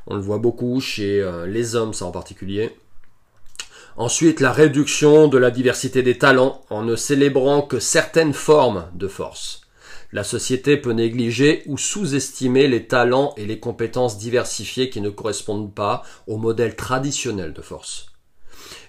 On 0.09 0.17
le 0.17 0.21
voit 0.21 0.39
beaucoup 0.39 0.81
chez 0.81 1.21
euh, 1.21 1.47
les 1.47 1.77
hommes, 1.77 1.95
ça 1.95 2.05
en 2.05 2.11
particulier. 2.11 2.75
Ensuite, 3.97 4.41
la 4.41 4.51
réduction 4.51 5.29
de 5.29 5.39
la 5.39 5.53
diversité 5.53 6.03
des 6.03 6.19
talents 6.19 6.63
en 6.69 6.83
ne 6.83 6.97
célébrant 6.97 7.63
que 7.63 7.79
certaines 7.79 8.33
formes 8.33 8.89
de 8.95 9.07
force. 9.07 9.61
La 10.11 10.25
société 10.25 10.77
peut 10.77 10.93
négliger 10.93 11.63
ou 11.67 11.79
sous-estimer 11.79 12.67
les 12.67 12.89
talents 12.89 13.35
et 13.37 13.47
les 13.47 13.61
compétences 13.61 14.19
diversifiées 14.19 14.91
qui 14.91 15.01
ne 15.01 15.11
correspondent 15.11 15.73
pas 15.73 16.03
au 16.27 16.39
modèle 16.39 16.75
traditionnel 16.75 17.53
de 17.53 17.63
force. 17.63 18.07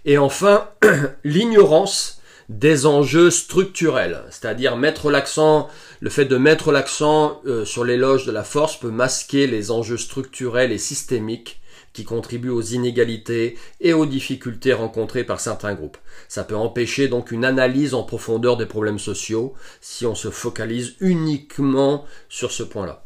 Et 0.06 0.18
enfin, 0.18 0.70
l'ignorance 1.24 2.20
des 2.50 2.86
enjeux 2.86 3.32
structurels, 3.32 4.24
c'est-à-dire 4.30 4.76
mettre 4.76 5.10
l'accent, 5.10 5.70
le 6.04 6.10
fait 6.10 6.26
de 6.26 6.36
mettre 6.36 6.74
l'accent 6.74 7.42
euh, 7.46 7.64
sur 7.64 7.86
l'éloge 7.86 8.26
de 8.26 8.34
la 8.34 8.44
force 8.44 8.78
peut 8.78 8.92
masquer 8.92 9.48
les 9.48 9.72
enjeux 9.72 9.96
structurels 9.96 10.74
et 10.74 10.78
systémiques 10.78 11.62
qui 11.94 12.04
contribuent 12.04 12.50
aux 12.50 12.62
inégalités 12.62 13.58
et 13.80 13.94
aux 13.94 14.06
difficultés 14.06 14.74
rencontrées 14.74 15.24
par 15.24 15.40
certains 15.40 15.74
groupes. 15.76 15.98
Ça 16.28 16.44
peut 16.44 16.58
empêcher 16.58 17.08
donc 17.08 17.32
une 17.32 17.46
analyse 17.46 17.94
en 17.94 18.04
profondeur 18.04 18.58
des 18.58 18.66
problèmes 18.66 19.00
sociaux 19.00 19.54
si 19.80 20.06
on 20.06 20.14
se 20.14 20.30
focalise 20.30 20.96
uniquement 21.00 22.04
sur 22.28 22.52
ce 22.52 22.64
point-là. 22.64 23.06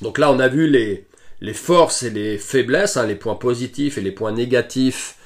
Donc 0.00 0.16
là, 0.16 0.32
on 0.32 0.38
a 0.38 0.48
vu 0.48 0.70
les, 0.70 1.06
forces 1.52 2.04
et 2.04 2.10
les 2.10 2.38
faiblesses, 2.38 2.96
hein, 2.96 3.06
les 3.06 3.16
points 3.16 3.34
positifs 3.34 3.98
et 3.98 4.02
les 4.02 4.12
points 4.12 4.32
négatifs 4.32 5.16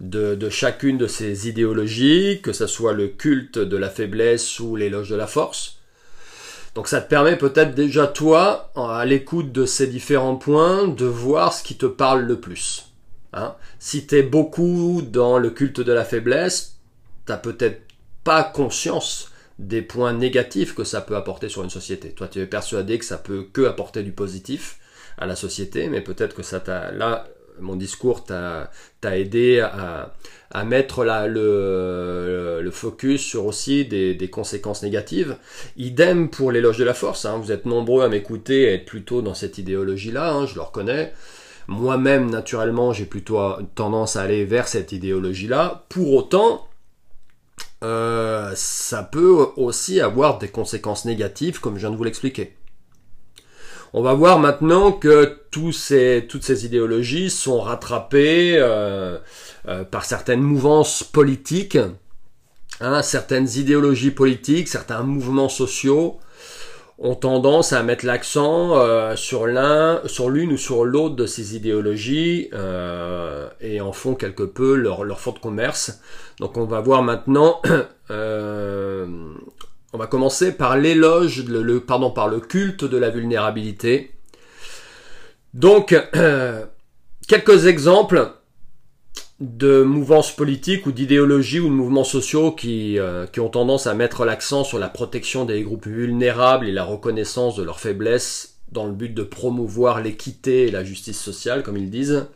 de, 0.00 0.36
chacune 0.50 0.98
de 0.98 1.06
ces 1.06 1.48
idéologies, 1.48 2.40
que 2.42 2.52
ce 2.52 2.66
soit 2.66 2.94
le 2.94 3.06
culte 3.06 3.60
de 3.60 3.76
la 3.76 3.90
faiblesse 3.90 4.58
ou 4.58 4.74
l'éloge 4.74 5.10
de 5.10 5.14
la 5.14 5.28
force. 5.28 5.76
Donc 6.74 6.88
ça 6.88 7.00
te 7.00 7.08
permet 7.08 7.36
peut-être 7.36 7.74
déjà 7.74 8.06
toi, 8.06 8.70
à 8.76 9.04
l'écoute 9.04 9.52
de 9.52 9.66
ces 9.66 9.86
différents 9.86 10.36
points, 10.36 10.86
de 10.86 11.06
voir 11.06 11.52
ce 11.52 11.62
qui 11.62 11.76
te 11.76 11.86
parle 11.86 12.22
le 12.22 12.40
plus. 12.40 12.86
Hein 13.32 13.54
si 13.78 14.06
tu 14.06 14.22
beaucoup 14.22 15.02
dans 15.02 15.38
le 15.38 15.50
culte 15.50 15.80
de 15.80 15.92
la 15.92 16.04
faiblesse, 16.04 16.78
t'as 17.26 17.36
peut-être 17.36 17.82
pas 18.24 18.42
conscience 18.44 19.30
des 19.58 19.82
points 19.82 20.12
négatifs 20.12 20.74
que 20.74 20.84
ça 20.84 21.00
peut 21.00 21.16
apporter 21.16 21.48
sur 21.48 21.62
une 21.62 21.70
société. 21.70 22.10
Toi, 22.12 22.28
tu 22.28 22.40
es 22.40 22.46
persuadé 22.46 22.98
que 22.98 23.04
ça 23.04 23.18
peut 23.18 23.46
que 23.52 23.66
apporter 23.66 24.02
du 24.02 24.12
positif 24.12 24.78
à 25.18 25.26
la 25.26 25.36
société, 25.36 25.88
mais 25.88 26.00
peut-être 26.00 26.34
que 26.34 26.42
ça 26.42 26.60
t'a 26.60 26.90
là 26.92 27.26
mon 27.60 27.76
discours 27.76 28.24
t'a 28.24 28.70
aidé 29.02 29.60
à, 29.60 30.64
mettre 30.64 31.04
le, 31.04 32.70
focus 32.72 33.22
sur 33.22 33.46
aussi 33.46 33.84
des, 33.84 34.30
conséquences 34.30 34.82
négatives. 34.82 35.36
Idem 35.76 36.28
pour 36.30 36.52
l'éloge 36.52 36.78
de 36.78 36.84
la 36.84 36.94
force. 36.94 37.24
Hein. 37.24 37.38
Vous 37.38 37.52
êtes 37.52 37.66
nombreux 37.66 38.02
à 38.02 38.08
m'écouter 38.08 38.62
et 38.62 38.74
être 38.74 38.86
plutôt 38.86 39.22
dans 39.22 39.34
cette 39.34 39.58
idéologie-là, 39.58 40.32
hein, 40.32 40.46
je 40.46 40.54
le 40.54 40.62
reconnais. 40.62 41.12
Moi-même, 41.68 42.30
naturellement, 42.30 42.92
j'ai 42.92 43.04
plutôt 43.04 43.38
tendance 43.74 44.16
à 44.16 44.22
aller 44.22 44.44
vers 44.44 44.66
cette 44.66 44.92
idéologie-là. 44.92 45.84
Pour 45.88 46.12
autant, 46.14 46.66
euh, 47.82 48.52
ça 48.56 49.02
peut 49.02 49.46
aussi 49.56 50.00
avoir 50.00 50.38
des 50.38 50.48
conséquences 50.48 51.04
négatives, 51.04 51.60
comme 51.60 51.76
je 51.76 51.80
viens 51.80 51.90
de 51.90 51.96
vous 51.96 52.04
l'expliquer. 52.04 52.56
On 53.92 54.02
va 54.02 54.14
voir 54.14 54.38
maintenant 54.38 54.92
que 54.92 55.40
toutes 55.50 55.74
ces 55.74 56.64
idéologies 56.64 57.28
sont 57.28 57.60
rattrapées 57.60 58.56
euh, 58.56 59.18
euh, 59.66 59.82
par 59.82 60.04
certaines 60.04 60.42
mouvances 60.42 61.02
politiques, 61.02 61.78
hein, 62.80 63.02
certaines 63.02 63.48
idéologies 63.48 64.12
politiques, 64.12 64.68
certains 64.68 65.02
mouvements 65.02 65.48
sociaux 65.48 66.18
ont 67.02 67.16
tendance 67.16 67.72
à 67.72 67.82
mettre 67.82 68.06
l'accent 68.06 68.76
euh, 68.76 69.16
sur 69.16 69.46
l'un, 69.46 70.02
sur 70.06 70.30
l'une 70.30 70.52
ou 70.52 70.58
sur 70.58 70.84
l'autre 70.84 71.16
de 71.16 71.26
ces 71.26 71.56
idéologies 71.56 72.50
et 73.60 73.80
en 73.80 73.92
font 73.92 74.14
quelque 74.14 74.44
peu 74.44 74.76
leur, 74.76 75.02
leur 75.02 75.18
fond 75.18 75.32
de 75.32 75.38
commerce. 75.40 75.98
Donc 76.38 76.56
on 76.58 76.64
va 76.64 76.80
voir 76.80 77.02
maintenant 77.02 77.60
on 79.92 79.98
va 79.98 80.06
commencer 80.06 80.52
par 80.52 80.76
l'éloge, 80.76 81.44
pardon, 81.86 82.10
par 82.10 82.28
le 82.28 82.40
culte 82.40 82.84
de 82.84 82.96
la 82.96 83.10
vulnérabilité. 83.10 84.12
Donc, 85.52 85.94
quelques 87.28 87.66
exemples 87.66 88.32
de 89.40 89.82
mouvances 89.82 90.36
politiques 90.36 90.86
ou 90.86 90.92
d'idéologies 90.92 91.60
ou 91.60 91.68
de 91.68 91.74
mouvements 91.74 92.04
sociaux 92.04 92.52
qui, 92.52 92.98
euh, 92.98 93.26
qui 93.26 93.40
ont 93.40 93.48
tendance 93.48 93.86
à 93.86 93.94
mettre 93.94 94.24
l'accent 94.26 94.64
sur 94.64 94.78
la 94.78 94.88
protection 94.88 95.46
des 95.46 95.62
groupes 95.62 95.86
vulnérables 95.86 96.68
et 96.68 96.72
la 96.72 96.84
reconnaissance 96.84 97.56
de 97.56 97.62
leurs 97.62 97.80
faiblesses 97.80 98.58
dans 98.70 98.86
le 98.86 98.92
but 98.92 99.12
de 99.14 99.22
promouvoir 99.22 100.02
l'équité 100.02 100.68
et 100.68 100.70
la 100.70 100.84
justice 100.84 101.18
sociale, 101.18 101.62
comme 101.62 101.78
ils 101.78 101.90
disent. 101.90 102.26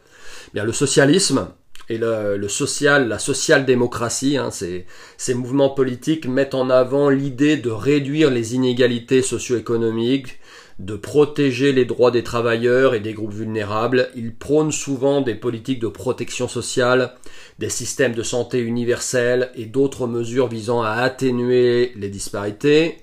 Bien, 0.54 0.64
le 0.64 0.73
socialisme, 0.73 1.49
et 1.88 1.98
le, 1.98 2.48
social, 2.48 3.08
la 3.08 3.18
social-démocratie, 3.18 4.38
hein, 4.38 4.50
ces, 4.50 4.86
ces 5.18 5.34
mouvements 5.34 5.70
politiques 5.70 6.26
mettent 6.26 6.54
en 6.54 6.70
avant 6.70 7.10
l'idée 7.10 7.56
de 7.56 7.70
réduire 7.70 8.30
les 8.30 8.54
inégalités 8.54 9.20
socio-économiques, 9.20 10.38
de 10.78 10.96
protéger 10.96 11.72
les 11.72 11.84
droits 11.84 12.10
des 12.10 12.24
travailleurs 12.24 12.94
et 12.94 13.00
des 13.00 13.12
groupes 13.12 13.34
vulnérables. 13.34 14.08
Ils 14.16 14.34
prônent 14.34 14.72
souvent 14.72 15.20
des 15.20 15.34
politiques 15.34 15.78
de 15.78 15.88
protection 15.88 16.48
sociale, 16.48 17.14
des 17.58 17.68
systèmes 17.68 18.14
de 18.14 18.22
santé 18.22 18.58
universels 18.60 19.50
et 19.54 19.66
d'autres 19.66 20.06
mesures 20.06 20.48
visant 20.48 20.82
à 20.82 20.92
atténuer 20.92 21.92
les 21.96 22.08
disparités. 22.08 22.98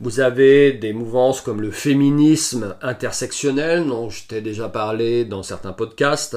Vous 0.00 0.20
avez 0.20 0.72
des 0.72 0.92
mouvances 0.92 1.40
comme 1.40 1.60
le 1.60 1.70
féminisme 1.70 2.76
intersectionnel, 2.82 3.86
dont 3.86 4.10
je 4.10 4.26
t'ai 4.26 4.40
déjà 4.40 4.68
parlé 4.68 5.24
dans 5.24 5.42
certains 5.42 5.72
podcasts 5.72 6.36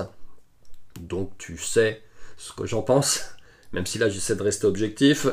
donc 0.99 1.31
tu 1.37 1.57
sais 1.57 2.01
ce 2.37 2.53
que 2.53 2.65
j'en 2.65 2.81
pense. 2.81 3.21
même 3.73 3.85
si 3.85 3.99
là 3.99 4.09
j'essaie 4.09 4.35
de 4.35 4.43
rester 4.43 4.65
objectif. 4.65 5.27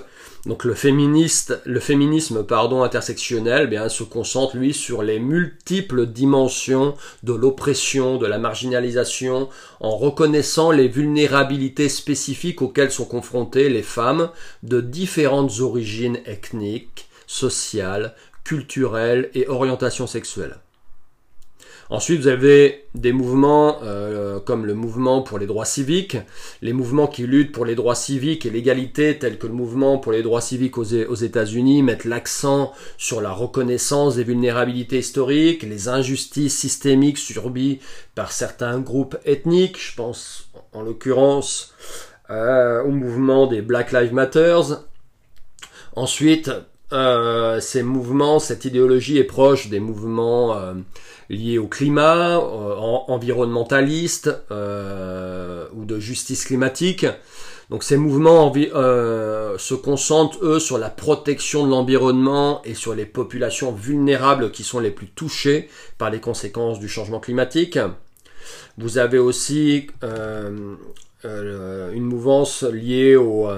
Donc 0.44 0.64
le 0.64 0.74
féministe, 0.74 1.60
le 1.64 1.80
féminisme 1.80 2.44
pardon 2.44 2.82
intersectionnel, 2.82 3.62
eh 3.64 3.66
bien 3.66 3.88
se 3.88 4.02
concentre 4.02 4.56
lui 4.56 4.74
sur 4.74 5.02
les 5.02 5.18
multiples 5.18 6.06
dimensions 6.06 6.94
de 7.22 7.32
l'oppression, 7.32 8.18
de 8.18 8.26
la 8.26 8.38
marginalisation, 8.38 9.48
en 9.80 9.96
reconnaissant 9.96 10.70
les 10.70 10.88
vulnérabilités 10.88 11.88
spécifiques 11.88 12.62
auxquelles 12.62 12.92
sont 12.92 13.06
confrontées 13.06 13.68
les 13.68 13.82
femmes 13.82 14.30
de 14.62 14.80
différentes 14.80 15.60
origines 15.60 16.18
ethniques, 16.26 17.08
sociales, 17.26 18.14
culturelles 18.44 19.30
et 19.34 19.48
orientations 19.48 20.06
sexuelles. 20.06 20.58
Ensuite, 21.88 22.20
vous 22.20 22.26
avez 22.26 22.84
des 22.94 23.12
mouvements 23.12 23.78
euh, 23.84 24.40
comme 24.40 24.66
le 24.66 24.74
mouvement 24.74 25.22
pour 25.22 25.38
les 25.38 25.46
droits 25.46 25.64
civiques, 25.64 26.16
les 26.60 26.72
mouvements 26.72 27.06
qui 27.06 27.26
luttent 27.26 27.52
pour 27.52 27.64
les 27.64 27.76
droits 27.76 27.94
civiques 27.94 28.44
et 28.44 28.50
l'égalité, 28.50 29.16
tels 29.18 29.38
que 29.38 29.46
le 29.46 29.52
mouvement 29.52 29.98
pour 29.98 30.10
les 30.10 30.22
droits 30.22 30.40
civiques 30.40 30.78
aux, 30.78 30.84
États-Unis, 30.84 31.84
mettent 31.84 32.04
l'accent 32.04 32.72
sur 32.98 33.20
la 33.20 33.30
reconnaissance 33.30 34.16
des 34.16 34.24
vulnérabilités 34.24 34.98
historiques, 34.98 35.62
les 35.62 35.88
injustices 35.88 36.56
systémiques 36.56 37.18
subies 37.18 37.78
par 38.16 38.32
certains 38.32 38.80
groupes 38.80 39.16
ethniques. 39.24 39.80
Je 39.80 39.94
pense 39.94 40.48
en 40.72 40.82
l'occurrence 40.82 41.72
euh, 42.30 42.82
au 42.82 42.90
mouvement 42.90 43.46
des 43.46 43.62
Black 43.62 43.92
Lives 43.92 44.12
Matter. 44.12 44.58
Ensuite, 45.94 46.50
euh, 46.92 47.60
ces 47.60 47.84
mouvements, 47.84 48.40
cette 48.40 48.64
idéologie 48.64 49.18
est 49.18 49.24
proche 49.24 49.68
des 49.68 49.80
mouvements 49.80 50.56
euh, 51.30 51.34
liés 51.34 51.58
au 51.58 51.66
climat, 51.66 52.38
euh, 52.38 52.74
environnementalistes 53.08 54.30
ou 54.50 55.84
de 55.84 55.98
justice 55.98 56.44
climatique. 56.44 57.06
Donc 57.70 57.82
ces 57.82 57.96
mouvements 57.96 58.52
se 58.54 59.74
concentrent, 59.74 60.38
eux, 60.42 60.60
sur 60.60 60.78
la 60.78 60.88
protection 60.88 61.66
de 61.66 61.70
l'environnement 61.70 62.62
et 62.64 62.74
sur 62.74 62.94
les 62.94 63.06
populations 63.06 63.72
vulnérables 63.72 64.52
qui 64.52 64.62
sont 64.62 64.78
les 64.78 64.92
plus 64.92 65.08
touchées 65.08 65.68
par 65.98 66.10
les 66.10 66.20
conséquences 66.20 66.78
du 66.78 66.88
changement 66.88 67.18
climatique. 67.18 67.78
Vous 68.78 68.98
avez 68.98 69.18
aussi 69.18 69.88
une 70.04 72.04
mouvance 72.04 72.62
liée 72.62 73.16
au, 73.16 73.48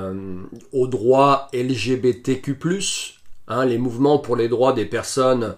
au 0.73 0.87
droit 0.87 1.51
LGBTQ+, 1.53 2.57
les 3.67 3.79
mouvements 3.79 4.19
pour 4.19 4.37
les 4.37 4.49
droits 4.49 4.73
des 4.73 4.87
personnes 4.87 5.55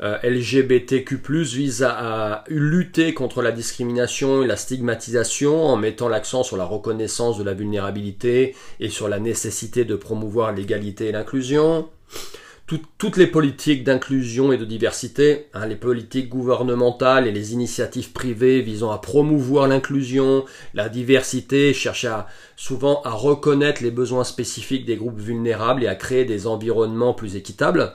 euh, 0.00 0.18
LGBTQ+, 0.22 1.16
visent 1.42 1.82
à, 1.82 2.44
lutter 2.48 3.14
contre 3.14 3.42
la 3.42 3.52
discrimination 3.52 4.42
et 4.42 4.46
la 4.46 4.56
stigmatisation 4.56 5.64
en 5.64 5.76
mettant 5.76 6.08
l'accent 6.08 6.42
sur 6.42 6.56
la 6.56 6.64
reconnaissance 6.64 7.38
de 7.38 7.44
la 7.44 7.54
vulnérabilité 7.54 8.54
et 8.80 8.88
sur 8.88 9.08
la 9.08 9.18
nécessité 9.18 9.84
de 9.84 9.96
promouvoir 9.96 10.52
l'égalité 10.52 11.06
et 11.06 11.12
l'inclusion 11.12 11.88
toutes 12.98 13.16
les 13.16 13.28
politiques 13.28 13.84
d'inclusion 13.84 14.52
et 14.52 14.58
de 14.58 14.64
diversité, 14.64 15.46
hein, 15.54 15.66
les 15.66 15.76
politiques 15.76 16.28
gouvernementales 16.28 17.28
et 17.28 17.32
les 17.32 17.52
initiatives 17.52 18.10
privées 18.10 18.60
visant 18.60 18.90
à 18.90 18.98
promouvoir 18.98 19.68
l'inclusion, 19.68 20.44
la 20.74 20.88
diversité, 20.88 21.72
cherchent 21.72 22.08
souvent 22.56 23.02
à 23.02 23.10
reconnaître 23.10 23.84
les 23.84 23.92
besoins 23.92 24.24
spécifiques 24.24 24.84
des 24.84 24.96
groupes 24.96 25.20
vulnérables 25.20 25.84
et 25.84 25.88
à 25.88 25.94
créer 25.94 26.24
des 26.24 26.48
environnements 26.48 27.14
plus 27.14 27.36
équitables. 27.36 27.92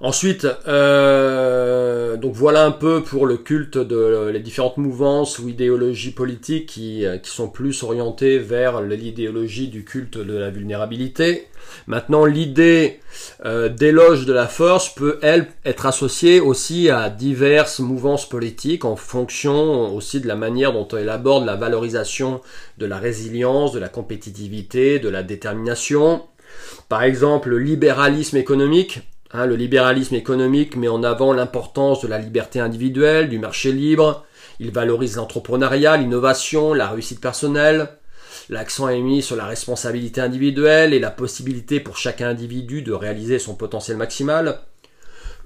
Ensuite, 0.00 0.46
euh, 0.66 2.16
donc 2.16 2.34
voilà 2.34 2.64
un 2.64 2.72
peu 2.72 3.02
pour 3.02 3.26
le 3.26 3.36
culte 3.36 3.78
de 3.78 4.28
les 4.32 4.40
différentes 4.40 4.76
mouvances 4.76 5.38
ou 5.38 5.48
idéologies 5.48 6.10
politiques 6.10 6.66
qui, 6.66 7.04
qui 7.22 7.30
sont 7.30 7.48
plus 7.48 7.82
orientées 7.82 8.38
vers 8.38 8.82
l'idéologie 8.82 9.68
du 9.68 9.84
culte 9.84 10.18
de 10.18 10.36
la 10.36 10.50
vulnérabilité. 10.50 11.48
Maintenant, 11.86 12.24
l'idée 12.24 13.00
euh, 13.44 13.68
d'éloge 13.68 14.26
de 14.26 14.32
la 14.32 14.46
force 14.46 14.94
peut, 14.94 15.18
elle, 15.22 15.48
être 15.64 15.86
associée 15.86 16.40
aussi 16.40 16.90
à 16.90 17.10
diverses 17.10 17.80
mouvances 17.80 18.28
politiques 18.28 18.84
en 18.84 18.96
fonction 18.96 19.94
aussi 19.94 20.20
de 20.20 20.28
la 20.28 20.36
manière 20.36 20.72
dont 20.72 20.88
elle 20.88 21.08
aborde 21.08 21.44
la 21.44 21.56
valorisation 21.56 22.40
de 22.78 22.86
la 22.86 22.98
résilience, 22.98 23.72
de 23.72 23.78
la 23.78 23.88
compétitivité, 23.88 24.98
de 24.98 25.08
la 25.08 25.22
détermination. 25.22 26.22
Par 26.88 27.02
exemple, 27.02 27.50
le 27.50 27.58
libéralisme 27.58 28.36
économique. 28.36 29.00
Hein, 29.36 29.46
le 29.46 29.56
libéralisme 29.56 30.14
économique 30.14 30.76
met 30.76 30.86
en 30.86 31.02
avant 31.02 31.32
l'importance 31.32 32.00
de 32.00 32.06
la 32.06 32.18
liberté 32.18 32.60
individuelle, 32.60 33.28
du 33.28 33.40
marché 33.40 33.72
libre. 33.72 34.24
Il 34.60 34.70
valorise 34.70 35.16
l'entrepreneuriat, 35.16 35.96
l'innovation, 35.96 36.72
la 36.72 36.88
réussite 36.88 37.20
personnelle. 37.20 37.88
L'accent 38.48 38.88
est 38.88 39.00
mis 39.00 39.22
sur 39.22 39.34
la 39.34 39.46
responsabilité 39.46 40.20
individuelle 40.20 40.94
et 40.94 41.00
la 41.00 41.10
possibilité 41.10 41.80
pour 41.80 41.96
chaque 41.96 42.20
individu 42.20 42.82
de 42.82 42.92
réaliser 42.92 43.40
son 43.40 43.56
potentiel 43.56 43.96
maximal. 43.96 44.60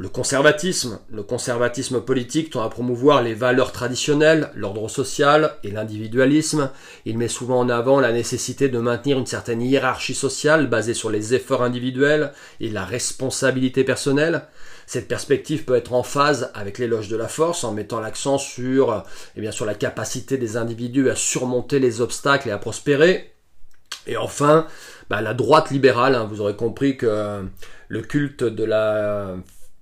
Le 0.01 0.09
conservatisme, 0.09 1.01
le 1.11 1.25
conservatisme 1.25 2.01
politique 2.01 2.51
tend 2.51 2.63
à 2.63 2.69
promouvoir 2.69 3.21
les 3.21 3.35
valeurs 3.35 3.73
traditionnelles, 3.73 4.53
l'ordre 4.55 4.89
social 4.89 5.57
et 5.65 5.73
l'individualisme. 5.73 6.71
Il 7.05 7.19
met 7.19 7.27
souvent 7.27 7.59
en 7.59 7.69
avant 7.69 7.99
la 7.99 8.13
nécessité 8.13 8.69
de 8.69 8.79
maintenir 8.79 9.19
une 9.19 9.27
certaine 9.27 9.61
hiérarchie 9.61 10.15
sociale 10.15 10.69
basée 10.69 10.95
sur 10.95 11.11
les 11.11 11.35
efforts 11.35 11.65
individuels 11.65 12.33
et 12.61 12.69
la 12.69 12.85
responsabilité 12.85 13.83
personnelle. 13.83 14.43
Cette 14.87 15.09
perspective 15.09 15.65
peut 15.65 15.75
être 15.75 15.93
en 15.93 16.05
phase 16.05 16.53
avec 16.55 16.79
l'éloge 16.79 17.09
de 17.09 17.17
la 17.17 17.27
force 17.27 17.65
en 17.65 17.73
mettant 17.73 17.99
l'accent 17.99 18.39
sur, 18.39 19.05
eh 19.35 19.41
bien, 19.41 19.51
sur 19.51 19.67
la 19.67 19.75
capacité 19.75 20.39
des 20.39 20.57
individus 20.57 21.11
à 21.11 21.17
surmonter 21.17 21.81
les 21.81 22.01
obstacles 22.01 22.51
et 22.51 22.53
à 22.53 22.59
prospérer. 22.59 23.33
Et 24.07 24.17
enfin, 24.17 24.69
bah, 25.11 25.23
la 25.23 25.35
droite 25.35 25.73
libérale, 25.73 26.15
hein, 26.15 26.29
vous 26.31 26.41
aurez 26.41 26.55
compris 26.55 26.97
que 26.97 27.43
le 27.89 28.03
culte 28.03 28.45
de 28.45 28.63
la, 28.63 29.35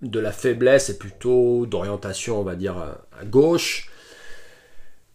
de 0.02 0.20
la 0.20 0.32
faiblesse 0.32 0.90
est 0.90 0.98
plutôt 0.98 1.66
d'orientation, 1.66 2.40
on 2.40 2.44
va 2.44 2.54
dire, 2.54 2.76
à 2.76 3.24
gauche 3.24 3.90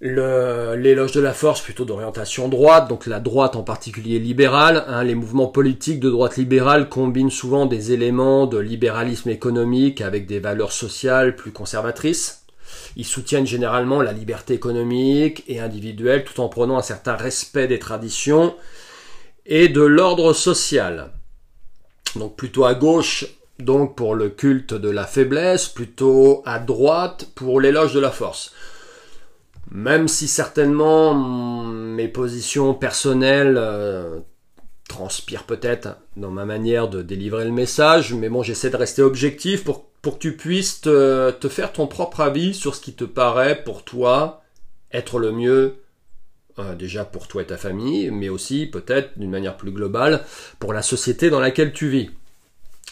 l'éloge 0.02 1.12
de 1.12 1.22
la 1.22 1.34
force 1.34 1.62
plutôt 1.62 1.86
d'orientation 1.86 2.50
droite, 2.50 2.90
donc 2.90 3.06
la 3.06 3.20
droite 3.20 3.56
en 3.56 3.62
particulier 3.62 4.18
libérale. 4.18 4.84
Hein, 4.88 5.04
les 5.04 5.14
mouvements 5.14 5.48
politiques 5.48 6.00
de 6.00 6.10
droite 6.10 6.38
libérale 6.38 6.90
combinent 6.90 7.30
souvent 7.30 7.68
des 7.68 7.92
éléments 7.92 8.48
de 8.48 8.58
libéralisme 8.58 9.30
économique 9.30 10.02
avec 10.02 10.26
des 10.26 10.40
valeurs 10.40 10.72
sociales 10.72 11.36
plus 11.36 11.52
conservatrices. 11.52 12.46
Ils 12.96 13.06
soutiennent 13.06 13.46
généralement 13.46 14.02
la 14.02 14.12
liberté 14.12 14.56
économique 14.56 15.44
et 15.48 15.60
individuelle 15.60 16.24
tout 16.24 16.40
en 16.42 16.50
prenant 16.50 16.78
un 16.78 16.82
certain 16.82 17.16
respect 17.16 17.68
des 17.68 17.80
traditions 17.80 18.56
et 19.46 19.68
de 19.70 19.82
l'ordre 19.82 20.34
social. 20.34 21.12
Donc 22.16 22.36
plutôt 22.36 22.66
à 22.66 22.74
gauche 22.74 23.28
donc 23.64 23.96
pour 23.96 24.16
le 24.16 24.30
culte 24.30 24.74
de 24.74 24.90
la 24.90 25.06
faiblesse, 25.06 25.68
plutôt 25.68 26.42
à 26.46 26.60
droite 26.60 27.30
pour 27.36 27.62
l'éloge 27.62 27.94
de 27.94 28.00
la 28.00 28.12
force. 28.12 28.54
Même 29.72 30.08
si 30.08 30.28
certainement 30.28 31.14
mes 31.14 32.08
positions 32.08 32.74
personnelles 32.74 33.56
euh, 33.58 34.20
transpirent 34.90 35.46
peut-être 35.46 35.98
dans 36.18 36.32
ma 36.32 36.46
manière 36.46 36.90
de 36.90 37.02
délivrer 37.02 37.46
le 37.46 37.52
message, 37.52 38.14
mais 38.14 38.28
bon, 38.28 38.44
j'essaie 38.44 38.70
de 38.70 38.78
rester 38.78 39.02
objectif 39.02 39.64
pour, 39.64 39.90
que 40.02 40.10
tu 40.20 40.36
puisses 40.36 40.82
te, 40.82 41.32
te, 41.32 41.48
faire 41.48 41.72
ton 41.72 41.88
propre 41.88 42.22
avis 42.22 42.54
sur 42.54 42.76
ce 42.76 42.82
qui 42.82 42.94
te 42.94 43.06
paraît 43.06 43.64
pour 43.64 43.84
toi 43.84 44.42
être 44.92 45.20
le 45.20 45.32
mieux, 45.32 45.76
euh, 46.60 46.76
déjà 46.76 47.06
pour 47.06 47.28
toi 47.28 47.42
et 47.42 47.46
ta 47.46 47.58
famille, 47.58 48.12
mais 48.12 48.28
aussi 48.28 48.66
peut-être 48.66 49.18
d'une 49.18 49.30
manière 49.30 49.56
plus 49.56 49.72
globale 49.72 50.26
pour 50.60 50.74
la 50.74 50.82
société 50.82 51.30
dans 51.30 51.40
laquelle 51.40 51.72
tu 51.72 51.88
vis. 51.88 52.10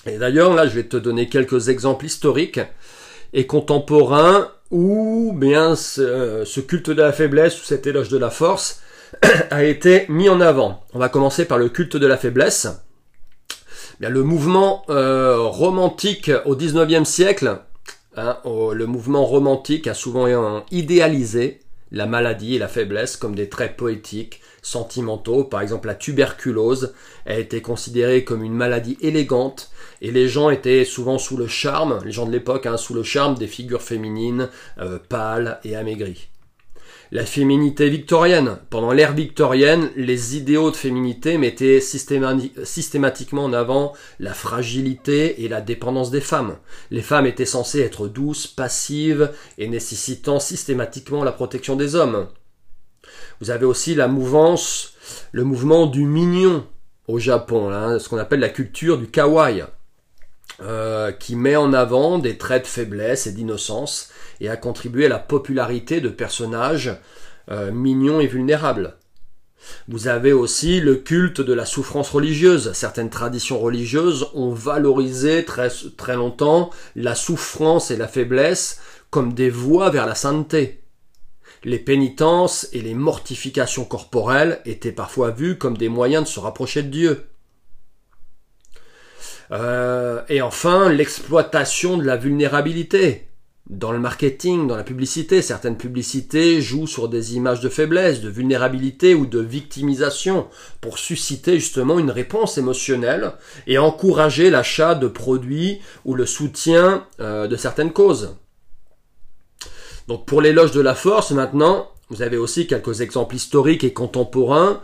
Et 0.09 0.17
d'ailleurs, 0.17 0.53
là, 0.53 0.67
je 0.67 0.75
vais 0.75 0.83
te 0.83 0.97
donner 0.97 1.29
quelques 1.29 1.69
exemples 1.69 2.05
historiques 2.05 2.59
et 3.33 3.45
contemporains 3.45 4.51
où 4.71 5.33
bien 5.35 5.75
ce, 5.75 6.59
culte 6.59 6.89
de 6.89 7.01
la 7.01 7.11
faiblesse 7.11 7.61
ou 7.61 7.63
cet 7.63 7.87
éloge 7.87 8.09
de 8.09 8.17
la 8.17 8.29
force 8.29 8.81
a 9.51 9.63
été 9.63 10.05
mis 10.09 10.29
en 10.29 10.41
avant. 10.41 10.83
On 10.93 10.99
va 10.99 11.09
commencer 11.09 11.45
par 11.45 11.57
le 11.57 11.69
culte 11.69 11.97
de 11.97 12.07
la 12.07 12.17
faiblesse. 12.17 12.67
Le 13.99 14.23
mouvement 14.23 14.83
euh, 14.89 15.37
romantique 15.39 16.31
au 16.45 16.55
19e 16.55 17.05
siècle, 17.05 17.59
hein, 18.15 18.37
le 18.45 18.85
mouvement 18.85 19.25
romantique 19.25 19.87
a 19.87 19.93
souvent 19.93 20.63
idéalisé 20.71 21.59
la 21.91 22.05
maladie 22.05 22.55
et 22.55 22.59
la 22.59 22.67
faiblesse 22.67 23.17
comme 23.17 23.35
des 23.35 23.49
traits 23.49 23.75
poétiques, 23.75 24.41
sentimentaux. 24.69 25.43
Par 25.43 25.61
exemple, 25.61 25.87
la 25.87 25.95
tuberculose 25.95 26.93
a 27.25 27.37
été 27.37 27.61
considérée 27.61 28.23
comme 28.23 28.43
une 28.43 28.53
maladie 28.53 28.97
élégante 29.01 29.71
et 30.01 30.11
les 30.11 30.29
gens 30.29 30.49
étaient 30.49 30.85
souvent 30.85 31.17
sous 31.17 31.37
le 31.37 31.47
charme, 31.47 31.99
les 32.05 32.11
gens 32.11 32.25
de 32.25 32.31
l'époque, 32.31 32.65
hein, 32.65 32.77
sous 32.77 32.93
le 32.93 33.03
charme 33.03 33.35
des 33.35 33.47
figures 33.47 33.81
féminines 33.81 34.49
euh, 34.79 34.99
pâles 35.09 35.59
et 35.63 35.75
amaigries. 35.75 36.29
La 37.11 37.25
féminité 37.25 37.89
victorienne. 37.89 38.59
Pendant 38.69 38.91
l'ère 38.91 39.13
victorienne, 39.13 39.89
les 39.95 40.37
idéaux 40.37 40.69
de 40.69 40.75
féminité 40.75 41.39
mettaient 41.39 41.81
systématiquement 41.81 43.45
en 43.45 43.53
avant 43.53 43.93
la 44.19 44.35
fragilité 44.35 45.43
et 45.43 45.47
la 45.47 45.59
dépendance 45.59 46.11
des 46.11 46.21
femmes. 46.21 46.57
Les 46.91 47.01
femmes 47.01 47.25
étaient 47.25 47.45
censées 47.45 47.81
être 47.81 48.07
douces, 48.07 48.45
passives 48.45 49.31
et 49.57 49.67
nécessitant 49.67 50.39
systématiquement 50.39 51.23
la 51.23 51.31
protection 51.31 51.75
des 51.75 51.95
hommes. 51.95 52.27
Vous 53.41 53.51
avez 53.51 53.65
aussi 53.65 53.95
la 53.95 54.07
mouvance 54.07 54.93
le 55.31 55.43
mouvement 55.43 55.87
du 55.87 56.05
mignon 56.05 56.65
au 57.07 57.19
Japon, 57.19 57.71
hein, 57.71 57.99
ce 57.99 58.09
qu'on 58.09 58.17
appelle 58.17 58.39
la 58.39 58.49
culture 58.49 58.97
du 58.97 59.07
kawaii, 59.07 59.63
euh, 60.61 61.11
qui 61.11 61.35
met 61.35 61.55
en 61.55 61.73
avant 61.73 62.19
des 62.19 62.37
traits 62.37 62.63
de 62.63 62.67
faiblesse 62.67 63.27
et 63.27 63.31
d'innocence 63.31 64.09
et 64.41 64.49
a 64.49 64.57
contribué 64.57 65.05
à 65.05 65.09
la 65.09 65.19
popularité 65.19 66.01
de 66.01 66.09
personnages 66.09 66.95
euh, 67.49 67.71
mignons 67.71 68.19
et 68.19 68.27
vulnérables. 68.27 68.95
Vous 69.87 70.07
avez 70.07 70.33
aussi 70.33 70.79
le 70.79 70.95
culte 70.95 71.41
de 71.41 71.53
la 71.53 71.65
souffrance 71.65 72.09
religieuse. 72.09 72.73
Certaines 72.73 73.09
traditions 73.09 73.59
religieuses 73.59 74.27
ont 74.33 74.51
valorisé 74.51 75.45
très, 75.45 75.69
très 75.97 76.15
longtemps 76.15 76.69
la 76.95 77.15
souffrance 77.15 77.91
et 77.91 77.97
la 77.97 78.07
faiblesse 78.07 78.79
comme 79.09 79.33
des 79.33 79.49
voies 79.49 79.89
vers 79.89 80.05
la 80.05 80.15
sainteté. 80.15 80.78
Les 81.63 81.79
pénitences 81.79 82.67
et 82.71 82.81
les 82.81 82.93
mortifications 82.93 83.85
corporelles 83.85 84.61
étaient 84.65 84.91
parfois 84.91 85.31
vues 85.31 85.57
comme 85.57 85.77
des 85.77 85.89
moyens 85.89 86.23
de 86.23 86.29
se 86.29 86.39
rapprocher 86.39 86.83
de 86.83 86.89
Dieu. 86.89 87.25
Euh, 89.51 90.21
et 90.29 90.41
enfin, 90.41 90.89
l'exploitation 90.89 91.97
de 91.97 92.03
la 92.03 92.17
vulnérabilité. 92.17 93.25
Dans 93.69 93.91
le 93.91 93.99
marketing, 93.99 94.65
dans 94.65 94.75
la 94.75 94.83
publicité, 94.83 95.43
certaines 95.43 95.77
publicités 95.77 96.59
jouent 96.59 96.87
sur 96.87 97.07
des 97.07 97.35
images 97.35 97.61
de 97.61 97.69
faiblesse, 97.69 98.19
de 98.19 98.29
vulnérabilité 98.29 99.13
ou 99.13 99.27
de 99.27 99.39
victimisation 99.39 100.47
pour 100.81 100.97
susciter 100.97 101.59
justement 101.59 101.99
une 101.99 102.09
réponse 102.09 102.57
émotionnelle 102.57 103.33
et 103.67 103.77
encourager 103.77 104.49
l'achat 104.49 104.95
de 104.95 105.07
produits 105.07 105.81
ou 106.03 106.15
le 106.15 106.25
soutien 106.25 107.05
euh, 107.19 107.47
de 107.47 107.55
certaines 107.55 107.93
causes. 107.93 108.37
Donc 110.09 110.25
pour 110.25 110.41
l'éloge 110.41 110.71
de 110.71 110.81
la 110.81 110.95
force 110.95 111.29
maintenant, 111.29 111.87
vous 112.09 112.23
avez 112.23 112.35
aussi 112.35 112.65
quelques 112.65 113.01
exemples 113.01 113.35
historiques 113.35 113.83
et 113.83 113.93
contemporains 113.93 114.81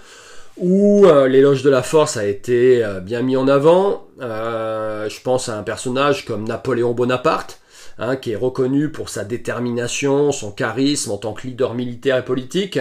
où 0.58 1.08
euh, 1.08 1.28
l'éloge 1.28 1.64
de 1.64 1.70
la 1.72 1.82
force 1.82 2.16
a 2.16 2.26
été 2.26 2.86
euh, 2.86 3.00
bien 3.00 3.24
mis 3.24 3.36
en 3.36 3.48
avant. 3.48 4.06
je 4.20 5.22
pense 5.24 5.50
à 5.50 5.58
un 5.58 5.64
personnage 5.64 6.26
comme 6.26 6.48
Napoléon 6.48 6.92
Bonaparte, 6.92 7.60
Hein, 7.98 8.18
qui 8.18 8.32
est 8.32 8.36
reconnu 8.36 8.92
pour 8.92 9.08
sa 9.08 9.24
détermination, 9.24 10.34
son 10.34 10.52
charisme 10.52 11.12
en 11.12 11.18
tant 11.18 11.32
que 11.32 11.48
leader 11.48 11.74
militaire 11.74 12.18
et 12.18 12.26
politique, 12.26 12.78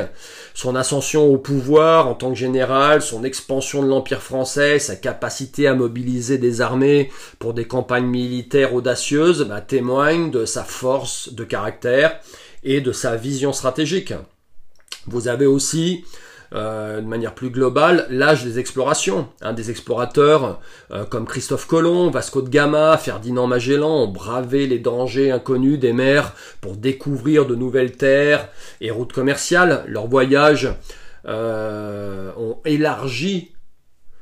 son 0.54 0.74
ascension 0.74 1.32
au 1.32 1.38
pouvoir 1.38 2.08
en 2.08 2.14
tant 2.14 2.30
que 2.30 2.34
général, 2.34 3.00
son 3.00 3.22
expansion 3.22 3.84
de 3.84 3.86
l'Empire 3.86 4.22
français, 4.22 4.80
sa 4.80 4.96
capacité 4.96 5.68
à 5.68 5.74
mobiliser 5.74 6.36
des 6.36 6.60
armées 6.60 7.12
pour 7.38 7.54
des 7.54 7.64
campagnes 7.64 8.08
militaires 8.08 8.74
audacieuses, 8.74 9.44
bah, 9.44 9.60
témoignent 9.60 10.32
de 10.32 10.44
sa 10.46 10.64
force 10.64 11.32
de 11.32 11.44
caractère 11.44 12.18
et 12.64 12.80
de 12.80 12.90
sa 12.90 13.14
vision 13.14 13.52
stratégique. 13.52 14.14
Vous 15.06 15.28
avez 15.28 15.46
aussi 15.46 16.04
euh, 16.52 17.00
de 17.00 17.06
manière 17.06 17.34
plus 17.34 17.50
globale 17.50 18.06
l'âge 18.10 18.44
des 18.44 18.58
explorations. 18.58 19.28
Hein, 19.40 19.54
des 19.54 19.70
explorateurs 19.70 20.60
euh, 20.92 21.04
comme 21.04 21.26
Christophe 21.26 21.66
Colomb, 21.66 22.10
Vasco 22.10 22.42
de 22.42 22.48
Gama, 22.48 22.96
Ferdinand 22.98 23.46
Magellan 23.46 24.04
ont 24.04 24.08
bravé 24.08 24.66
les 24.66 24.78
dangers 24.78 25.30
inconnus 25.30 25.78
des 25.78 25.92
mers 25.92 26.34
pour 26.60 26.76
découvrir 26.76 27.46
de 27.46 27.54
nouvelles 27.54 27.92
terres 27.92 28.48
et 28.80 28.90
routes 28.90 29.12
commerciales. 29.12 29.84
Leurs 29.88 30.06
voyages 30.06 30.68
euh, 31.26 32.30
ont 32.36 32.58
élargi 32.64 33.52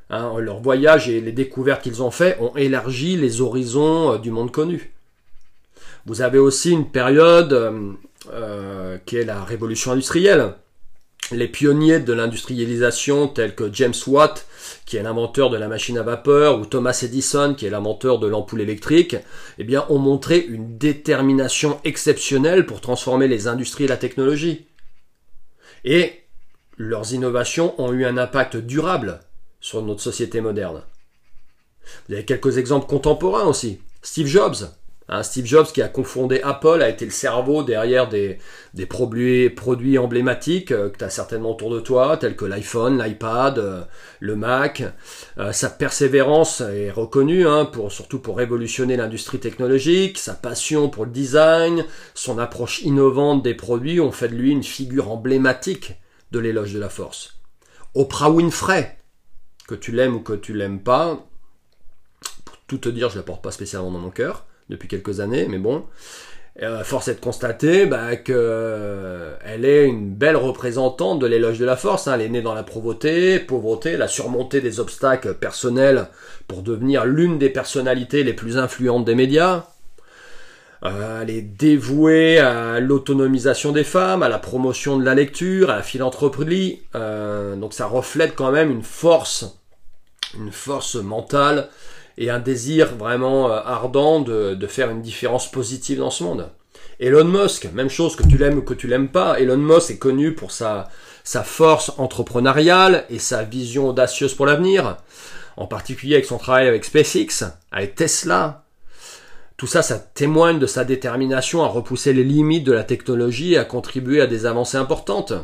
hein, 0.08 0.34
leur 0.38 0.60
voyage 0.60 1.08
et 1.08 1.20
les 1.20 1.32
découvertes 1.32 1.82
qu'ils 1.82 2.02
ont 2.02 2.12
fait 2.12 2.38
ont 2.40 2.56
élargi 2.56 3.16
les 3.16 3.40
horizons 3.40 4.16
du 4.16 4.30
monde 4.30 4.52
connu. 4.52 4.94
Vous 6.06 6.22
avez 6.22 6.38
aussi 6.38 6.70
une 6.70 6.90
période 6.90 7.72
qui 9.04 9.16
est 9.16 9.24
la 9.24 9.44
révolution 9.44 9.92
industrielle 9.92 10.54
les 11.30 11.48
pionniers 11.48 12.00
de 12.00 12.12
l'industrialisation 12.12 13.28
tels 13.28 13.54
que 13.54 13.72
James 13.72 13.94
Watt, 14.06 14.46
qui 14.84 14.96
est 14.96 15.02
l'inventeur 15.02 15.50
de 15.50 15.56
la 15.56 15.68
machine 15.68 15.98
à 15.98 16.02
vapeur, 16.02 16.58
ou 16.58 16.66
Thomas 16.66 16.98
Edison, 17.02 17.54
qui 17.54 17.66
est 17.66 17.70
l'inventeur 17.70 18.18
de 18.18 18.26
l'ampoule 18.26 18.60
électrique, 18.60 19.16
eh 19.58 19.64
bien, 19.64 19.86
ont 19.88 19.98
montré 19.98 20.38
une 20.38 20.76
détermination 20.78 21.80
exceptionnelle 21.84 22.66
pour 22.66 22.80
transformer 22.80 23.28
les 23.28 23.48
industries 23.48 23.84
et 23.84 23.88
la 23.88 23.96
technologie. 23.96 24.66
Et 25.84 26.22
leurs 26.76 27.12
innovations 27.12 27.80
ont 27.80 27.92
eu 27.92 28.04
un 28.04 28.18
impact 28.18 28.56
durable 28.56 29.20
sur 29.60 29.82
notre 29.82 30.02
société 30.02 30.40
moderne. 30.40 30.82
Vous 32.08 32.14
avez 32.14 32.24
quelques 32.24 32.58
exemples 32.58 32.86
contemporains 32.86 33.46
aussi. 33.46 33.80
Steve 34.02 34.26
Jobs, 34.26 34.68
Steve 35.22 35.46
Jobs 35.46 35.66
qui 35.66 35.82
a 35.82 35.88
confondé 35.88 36.40
Apple 36.42 36.80
a 36.80 36.88
été 36.88 37.04
le 37.04 37.10
cerveau 37.10 37.62
derrière 37.62 38.08
des, 38.08 38.38
produits, 38.88 39.50
produits 39.50 39.98
emblématiques 39.98 40.72
euh, 40.72 40.88
que 40.88 40.98
tu 40.98 41.04
as 41.04 41.10
certainement 41.10 41.52
autour 41.52 41.70
de 41.70 41.80
toi, 41.80 42.16
tels 42.16 42.36
que 42.36 42.44
l'iPhone, 42.44 43.02
l'iPad, 43.02 43.58
euh, 43.58 43.82
le 44.20 44.36
Mac. 44.36 44.82
Euh, 45.38 45.52
sa 45.52 45.70
persévérance 45.70 46.60
est 46.60 46.90
reconnue, 46.90 47.46
hein, 47.46 47.64
pour, 47.64 47.92
surtout 47.92 48.20
pour 48.20 48.36
révolutionner 48.36 48.96
l'industrie 48.96 49.40
technologique, 49.40 50.18
sa 50.18 50.34
passion 50.34 50.88
pour 50.88 51.04
le 51.04 51.10
design, 51.10 51.84
son 52.14 52.38
approche 52.38 52.82
innovante 52.82 53.42
des 53.42 53.54
produits 53.54 54.00
ont 54.00 54.12
fait 54.12 54.28
de 54.28 54.34
lui 54.34 54.50
une 54.50 54.64
figure 54.64 55.10
emblématique 55.10 55.94
de 56.30 56.38
l'éloge 56.38 56.72
de 56.72 56.78
la 56.78 56.88
force. 56.88 57.40
Oprah 57.94 58.30
Winfrey, 58.30 58.96
que 59.68 59.74
tu 59.74 59.92
l'aimes 59.92 60.14
ou 60.14 60.20
que 60.20 60.32
tu 60.32 60.54
l'aimes 60.54 60.82
pas, 60.82 61.26
pour 62.44 62.56
tout 62.66 62.78
te 62.78 62.88
dire, 62.88 63.10
je 63.10 63.16
la 63.16 63.22
porte 63.22 63.42
pas 63.42 63.50
spécialement 63.50 63.90
dans 63.90 63.98
mon 63.98 64.10
cœur 64.10 64.46
depuis 64.68 64.88
quelques 64.88 65.20
années, 65.20 65.46
mais 65.48 65.58
bon. 65.58 65.84
Euh, 66.60 66.84
force 66.84 67.08
est 67.08 67.14
de 67.14 67.20
constater 67.20 67.86
bah, 67.86 68.14
qu'elle 68.16 68.36
euh, 68.36 69.36
est 69.42 69.86
une 69.86 70.14
belle 70.14 70.36
représentante 70.36 71.18
de 71.18 71.26
l'éloge 71.26 71.58
de 71.58 71.64
la 71.64 71.76
force. 71.76 72.08
Hein. 72.08 72.14
Elle 72.16 72.20
est 72.20 72.28
née 72.28 72.42
dans 72.42 72.52
la 72.52 72.62
pauvreté, 72.62 73.38
pauvreté, 73.38 73.92
elle 73.92 74.02
a 74.02 74.08
surmonté 74.08 74.60
des 74.60 74.78
obstacles 74.78 75.34
personnels 75.34 76.08
pour 76.48 76.62
devenir 76.62 77.06
l'une 77.06 77.38
des 77.38 77.48
personnalités 77.48 78.22
les 78.22 78.34
plus 78.34 78.58
influentes 78.58 79.06
des 79.06 79.14
médias. 79.14 79.64
Euh, 80.84 81.22
elle 81.22 81.30
est 81.30 81.40
dévouée 81.40 82.38
à 82.38 82.80
l'autonomisation 82.80 83.72
des 83.72 83.84
femmes, 83.84 84.22
à 84.22 84.28
la 84.28 84.38
promotion 84.38 84.98
de 84.98 85.04
la 85.04 85.14
lecture, 85.14 85.70
à 85.70 85.76
la 85.76 85.82
philanthropie. 85.82 86.82
donc 86.92 87.72
ça 87.72 87.86
reflète 87.86 88.34
quand 88.34 88.52
même 88.52 88.70
une 88.70 88.82
force, 88.82 89.58
une 90.36 90.52
force 90.52 90.96
mentale 90.96 91.70
et 92.18 92.30
un 92.30 92.38
désir 92.38 92.94
vraiment 92.96 93.50
euh, 93.50 93.60
ardent 93.64 94.20
de, 94.20 94.54
de, 94.54 94.66
faire 94.66 94.90
une 94.90 95.02
différence 95.02 95.50
positive 95.50 95.98
dans 95.98 96.10
ce 96.10 96.24
monde. 96.24 96.48
Elon 97.00 97.24
Musk, 97.24 97.68
même 97.72 97.88
chose 97.88 98.16
que 98.16 98.26
tu 98.26 98.38
l'aimes 98.38 98.58
ou 98.58 98.62
que 98.62 98.74
tu 98.74 98.86
l'aimes 98.86 99.08
pas, 99.08 99.40
Elon 99.40 99.56
Musk 99.56 99.90
est 99.90 99.98
connu 99.98 100.34
pour 100.34 100.52
sa, 100.52 100.88
sa 101.24 101.42
force 101.42 101.92
entrepreneuriale 101.98 103.04
et 103.10 103.18
sa 103.18 103.42
vision 103.42 103.88
audacieuse 103.88 104.34
pour 104.34 104.46
l'avenir, 104.46 104.96
en 105.56 105.66
particulier 105.66 106.14
avec 106.14 106.26
son 106.26 106.38
travail 106.38 106.68
avec 106.68 106.84
SpaceX, 106.84 107.44
avec 107.70 107.94
Tesla. 107.94 108.64
Tout 109.56 109.66
ça, 109.66 109.82
ça 109.82 109.98
témoigne 109.98 110.58
de 110.58 110.66
sa 110.66 110.84
détermination 110.84 111.62
à 111.62 111.68
repousser 111.68 112.12
les 112.12 112.24
limites 112.24 112.64
de 112.64 112.72
la 112.72 112.84
technologie 112.84 113.54
et 113.54 113.58
à 113.58 113.64
contribuer 113.64 114.20
à 114.20 114.26
des 114.26 114.46
avancées 114.46 114.78
importantes. 114.78 115.34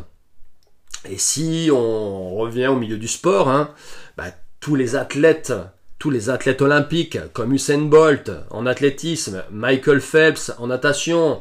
Et 1.09 1.19
si 1.19 1.71
on 1.73 2.35
revient 2.35 2.67
au 2.67 2.77
milieu 2.77 2.99
du 2.99 3.07
sport, 3.07 3.49
hein, 3.49 3.71
bah, 4.17 4.33
tous 4.61 4.75
les 4.75 4.97
athlètes 4.97 5.53
tous 5.99 6.11
les 6.11 6.31
athlètes 6.31 6.63
olympiques 6.63 7.19
comme 7.33 7.53
Usain 7.53 7.79
Bolt 7.79 8.31
en 8.51 8.67
athlétisme, 8.67 9.43
Michael 9.51 10.01
Phelps 10.01 10.53
en 10.59 10.69
natation, 10.69 11.41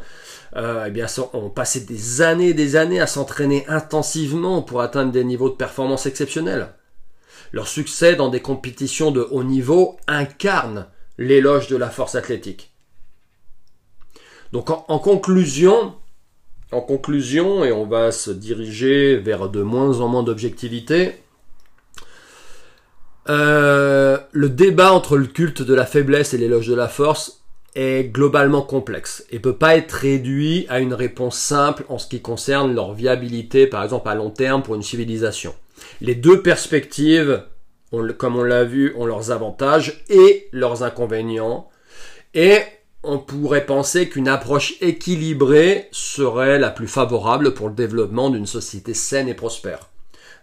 euh, 0.56 0.86
eh 0.88 0.92
bien, 0.92 1.06
ont 1.34 1.50
passé 1.50 1.82
des 1.82 2.22
années 2.22 2.50
et 2.50 2.54
des 2.54 2.76
années 2.76 3.00
à 3.00 3.08
s'entraîner 3.08 3.66
intensivement 3.68 4.62
pour 4.62 4.82
atteindre 4.82 5.12
des 5.12 5.24
niveaux 5.24 5.50
de 5.50 5.56
performance 5.56 6.06
exceptionnels. 6.06 6.70
Leur 7.52 7.68
succès 7.68 8.16
dans 8.16 8.30
des 8.30 8.42
compétitions 8.42 9.12
de 9.12 9.22
haut 9.22 9.44
niveau 9.44 9.98
incarne 10.08 10.88
l'éloge 11.18 11.68
de 11.68 11.78
la 11.78 11.90
force 11.90 12.16
athlétique. 12.16 12.72
Donc 14.54 14.70
en 14.70 15.00
conclusion, 15.00 15.94
en 16.72 16.82
conclusion, 16.82 17.64
et 17.64 17.72
on 17.72 17.86
va 17.86 18.12
se 18.12 18.32
diriger 18.32 19.18
vers 19.18 19.50
de 19.50 19.62
moins 19.62 20.00
en 20.00 20.08
moins 20.08 20.24
d'objectivité, 20.24 21.16
euh, 23.30 24.18
le 24.32 24.50
débat 24.50 24.92
entre 24.92 25.18
le 25.18 25.28
culte 25.28 25.62
de 25.62 25.74
la 25.74 25.86
faiblesse 25.86 26.34
et 26.34 26.38
l'éloge 26.38 26.68
de 26.68 26.76
la 26.76 26.88
force 26.88 27.44
est 27.76 28.06
globalement 28.06 28.62
complexe 28.62 29.26
et 29.30 29.40
peut 29.40 29.58
pas 29.58 29.76
être 29.76 29.92
réduit 29.92 30.66
à 30.70 30.80
une 30.80 30.94
réponse 30.94 31.38
simple 31.38 31.86
en 31.90 31.98
ce 32.00 32.08
qui 32.08 32.22
concerne 32.22 32.74
leur 32.74 32.94
viabilité, 32.94 33.68
par 33.68 33.84
exemple 33.84 34.10
à 34.10 34.16
long 34.16 34.32
terme 34.32 34.64
pour 34.64 34.76
une 34.76 34.84
civilisation. 34.84 35.54
Les 36.02 36.16
deux 36.16 36.42
perspectives, 36.42 37.44
comme 38.18 38.38
on 38.38 38.44
l'a 38.44 38.64
vu, 38.64 38.94
ont 38.98 39.06
leurs 39.06 39.32
avantages 39.32 40.04
et 40.10 40.48
leurs 40.52 40.84
inconvénients. 40.84 41.70
Et 42.34 42.60
on 43.04 43.20
pourrait 43.20 43.66
penser 43.66 44.10
qu'une 44.10 44.28
approche 44.28 44.76
équilibrée 44.82 45.88
serait 45.92 46.60
la 46.60 46.70
plus 46.70 46.88
favorable 46.88 47.54
pour 47.54 47.70
le 47.70 47.76
développement 47.76 48.30
d'une 48.30 48.48
société 48.48 48.94
saine 48.94 49.30
et 49.30 49.34
prospère. 49.34 49.90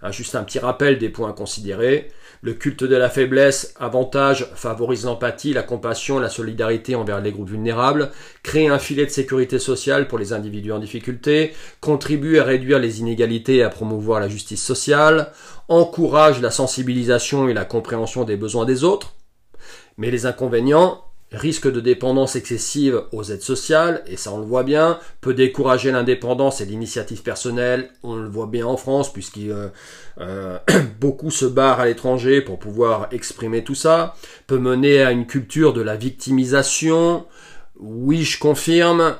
Hein, 0.02 0.12
juste 0.12 0.34
un 0.34 0.44
petit 0.44 0.58
rappel 0.58 0.98
des 0.98 1.08
points 1.08 1.30
à 1.30 1.32
considérer. 1.32 2.12
Le 2.44 2.52
culte 2.52 2.85
de 2.85 2.94
la 2.94 3.09
faiblesse, 3.09 3.72
avantage, 3.80 4.50
favorise 4.54 5.07
l'empathie, 5.07 5.54
la 5.54 5.62
compassion, 5.62 6.18
la 6.18 6.28
solidarité 6.28 6.94
envers 6.94 7.22
les 7.22 7.33
groupes 7.33 7.48
vulnérables, 7.48 8.11
crée 8.42 8.66
un 8.66 8.78
filet 8.78 9.07
de 9.07 9.11
sécurité 9.11 9.59
sociale 9.59 10.09
pour 10.09 10.18
les 10.18 10.35
individus 10.35 10.70
en 10.70 10.78
difficulté, 10.78 11.54
contribue 11.80 12.38
à 12.38 12.44
réduire 12.44 12.80
les 12.80 13.00
inégalités 13.00 13.57
et 13.57 13.62
à 13.62 13.70
promouvoir 13.70 14.20
la 14.20 14.28
justice 14.28 14.62
sociale, 14.62 15.33
encourage 15.68 16.42
la 16.42 16.50
sensibilisation 16.50 17.48
et 17.48 17.54
la 17.54 17.64
compréhension 17.64 18.24
des 18.24 18.37
besoins 18.37 18.66
des 18.66 18.85
autres. 18.85 19.14
Mais 19.96 20.11
les 20.11 20.26
inconvénients, 20.26 21.02
risque 21.36 21.70
de 21.70 21.80
dépendance 21.80 22.36
excessive 22.36 23.02
aux 23.12 23.24
aides 23.24 23.42
sociales, 23.42 24.02
et 24.06 24.16
ça 24.16 24.32
on 24.32 24.38
le 24.38 24.44
voit 24.44 24.62
bien, 24.62 24.98
peut 25.20 25.34
décourager 25.34 25.90
l'indépendance 25.90 26.60
et 26.60 26.66
l'initiative 26.66 27.22
personnelle, 27.22 27.90
on 28.02 28.16
le 28.16 28.28
voit 28.28 28.46
bien 28.46 28.66
en 28.66 28.76
France, 28.76 29.12
puisqu'il 29.12 29.50
euh, 29.50 29.68
euh, 30.20 30.58
beaucoup 31.00 31.30
se 31.30 31.44
barrent 31.44 31.80
à 31.80 31.86
l'étranger 31.86 32.40
pour 32.40 32.58
pouvoir 32.58 33.08
exprimer 33.10 33.64
tout 33.64 33.74
ça, 33.74 34.14
peut 34.46 34.58
mener 34.58 35.02
à 35.02 35.10
une 35.10 35.26
culture 35.26 35.72
de 35.72 35.82
la 35.82 35.96
victimisation, 35.96 37.26
oui 37.78 38.22
je 38.22 38.38
confirme, 38.38 39.16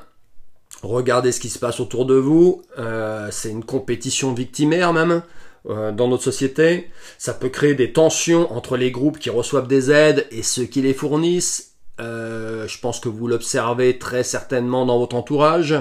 regardez 0.83 1.31
ce 1.31 1.39
qui 1.39 1.49
se 1.49 1.59
passe 1.59 1.79
autour 1.79 2.05
de 2.05 2.15
vous, 2.15 2.61
euh, 2.77 3.29
c'est 3.31 3.49
une 3.49 3.65
compétition 3.65 4.33
victimaire 4.33 4.93
même, 4.93 5.21
dans 5.67 6.07
notre 6.07 6.21
société. 6.21 6.91
Ça 7.17 7.33
peut 7.33 7.49
créer 7.49 7.73
des 7.73 7.91
tensions 7.91 8.53
entre 8.53 8.77
les 8.77 8.91
groupes 8.91 9.17
qui 9.17 9.31
reçoivent 9.31 9.67
des 9.67 9.89
aides 9.89 10.27
et 10.29 10.43
ceux 10.43 10.65
qui 10.65 10.83
les 10.83 10.93
fournissent. 10.93 11.74
Euh, 12.01 12.67
je 12.67 12.79
pense 12.79 12.99
que 12.99 13.07
vous 13.07 13.27
l'observez 13.27 13.97
très 13.97 14.23
certainement 14.23 14.85
dans 14.85 14.99
votre 14.99 15.15
entourage, 15.15 15.75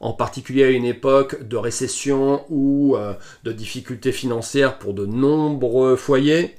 en 0.00 0.12
particulier 0.12 0.64
à 0.64 0.70
une 0.70 0.86
époque 0.86 1.46
de 1.46 1.56
récession 1.56 2.44
ou 2.48 2.96
euh, 2.96 3.12
de 3.44 3.52
difficultés 3.52 4.12
financières 4.12 4.78
pour 4.78 4.94
de 4.94 5.04
nombreux 5.04 5.96
foyers. 5.96 6.56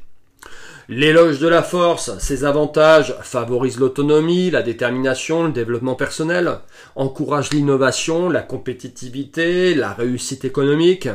L'éloge 0.92 1.40
de 1.40 1.48
la 1.48 1.62
force, 1.62 2.18
ses 2.18 2.46
avantages 2.46 3.16
favorisent 3.22 3.80
l'autonomie, 3.80 4.50
la 4.50 4.64
détermination, 4.64 5.44
le 5.44 5.52
développement 5.52 5.94
personnel, 5.96 6.60
encourage 6.96 7.52
l'innovation, 7.52 8.28
la 8.28 8.42
compétitivité, 8.42 9.76
la 9.76 9.94
réussite 9.94 10.46
économique. 10.46 11.08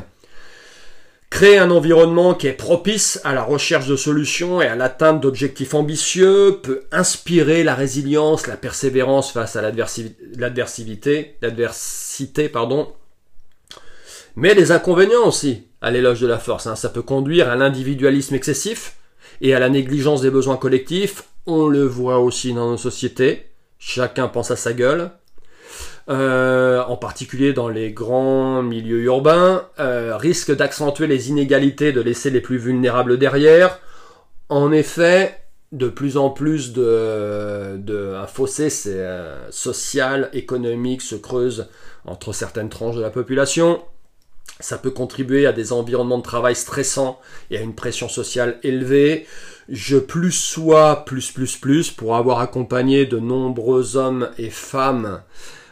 Créer 1.31 1.59
un 1.59 1.71
environnement 1.71 2.35
qui 2.35 2.47
est 2.47 2.53
propice 2.53 3.21
à 3.25 3.35
la 3.35 3.43
recherche 3.43 3.89
de 3.89 3.97
solutions 3.97 4.63
et 4.63 4.67
à 4.67 4.77
l'atteinte 4.77 5.21
d'objectifs 5.21 5.75
ambitieux 5.75 6.61
peut 6.63 6.83
inspirer 6.93 7.65
la 7.65 7.75
résilience, 7.75 8.47
la 8.47 8.57
persévérance 8.57 9.33
face 9.33 9.57
à 9.57 9.63
l'adversité, 9.63 11.37
l'adversité, 11.43 12.49
pardon. 12.49 12.93
Mais 14.37 14.55
des 14.55 14.71
inconvénients 14.71 15.27
aussi 15.27 15.65
à 15.81 15.91
l'éloge 15.91 16.21
de 16.21 16.27
la 16.27 16.39
force. 16.39 16.67
Hein. 16.67 16.77
Ça 16.77 16.89
peut 16.89 17.03
conduire 17.03 17.49
à 17.49 17.57
l'individualisme 17.57 18.35
excessif 18.35 18.97
et 19.41 19.55
à 19.55 19.61
la 19.61 19.69
négligence 19.69 20.23
des 20.23 20.31
besoins 20.31 20.57
collectifs. 20.57 21.25
On 21.47 21.67
le 21.67 21.85
voit 21.85 22.21
aussi 22.21 22.53
dans 22.53 22.71
nos 22.71 22.77
sociétés. 22.77 23.51
Chacun 23.79 24.29
pense 24.29 24.51
à 24.51 24.57
sa 24.57 24.73
gueule. 24.73 25.11
Euh, 26.11 26.83
en 26.83 26.97
particulier 26.97 27.55
dans 27.55 27.69
les 27.69 27.90
grands 27.90 28.62
milieux 28.62 29.05
urbains, 29.05 29.67
euh, 29.79 30.17
risque 30.19 30.55
d'accentuer 30.55 31.07
les 31.07 31.31
inégalités, 31.31 31.93
de 31.93 32.03
laisser 32.03 32.29
les 32.29 32.43
plus 32.43 32.59
vulnérables 32.59 33.19
derrière. 33.19 33.81
En 34.51 34.71
effet, 34.71 35.40
de 35.73 35.88
plus 35.88 36.19
en 36.19 36.29
plus 36.29 36.75
de, 36.75 38.14
un 38.14 38.27
fossé 38.27 38.69
euh, 38.87 39.51
social, 39.51 40.29
économique 40.35 41.01
se 41.01 41.14
creuse 41.14 41.69
entre 42.05 42.35
certaines 42.35 42.69
tranches 42.69 42.97
de 42.97 43.01
la 43.01 43.11
population. 43.11 43.83
Ça 44.61 44.77
peut 44.77 44.90
contribuer 44.90 45.47
à 45.47 45.53
des 45.53 45.73
environnements 45.73 46.19
de 46.19 46.23
travail 46.23 46.55
stressants 46.55 47.19
et 47.51 47.57
à 47.57 47.62
une 47.62 47.75
pression 47.75 48.11
sociale 48.11 48.59
élevée. 48.62 49.27
Je 49.71 49.97
plus 49.97 50.33
sois 50.33 51.07
plus 51.07 51.33
plus 51.33 51.57
plus 51.57 51.90
pour 51.90 52.14
avoir 52.14 52.40
accompagné 52.40 53.07
de 53.07 53.19
nombreux 53.19 53.97
hommes 53.97 54.29
et 54.37 54.51
femmes 54.51 55.23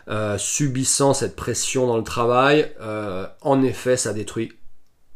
euh, 0.08 0.36
subissant 0.36 1.14
cette 1.14 1.36
pression 1.36 1.86
dans 1.86 1.96
le 1.96 2.02
travail, 2.02 2.72
euh, 2.80 3.26
en 3.40 3.62
effet, 3.62 3.96
ça 3.96 4.12
détruit. 4.12 4.52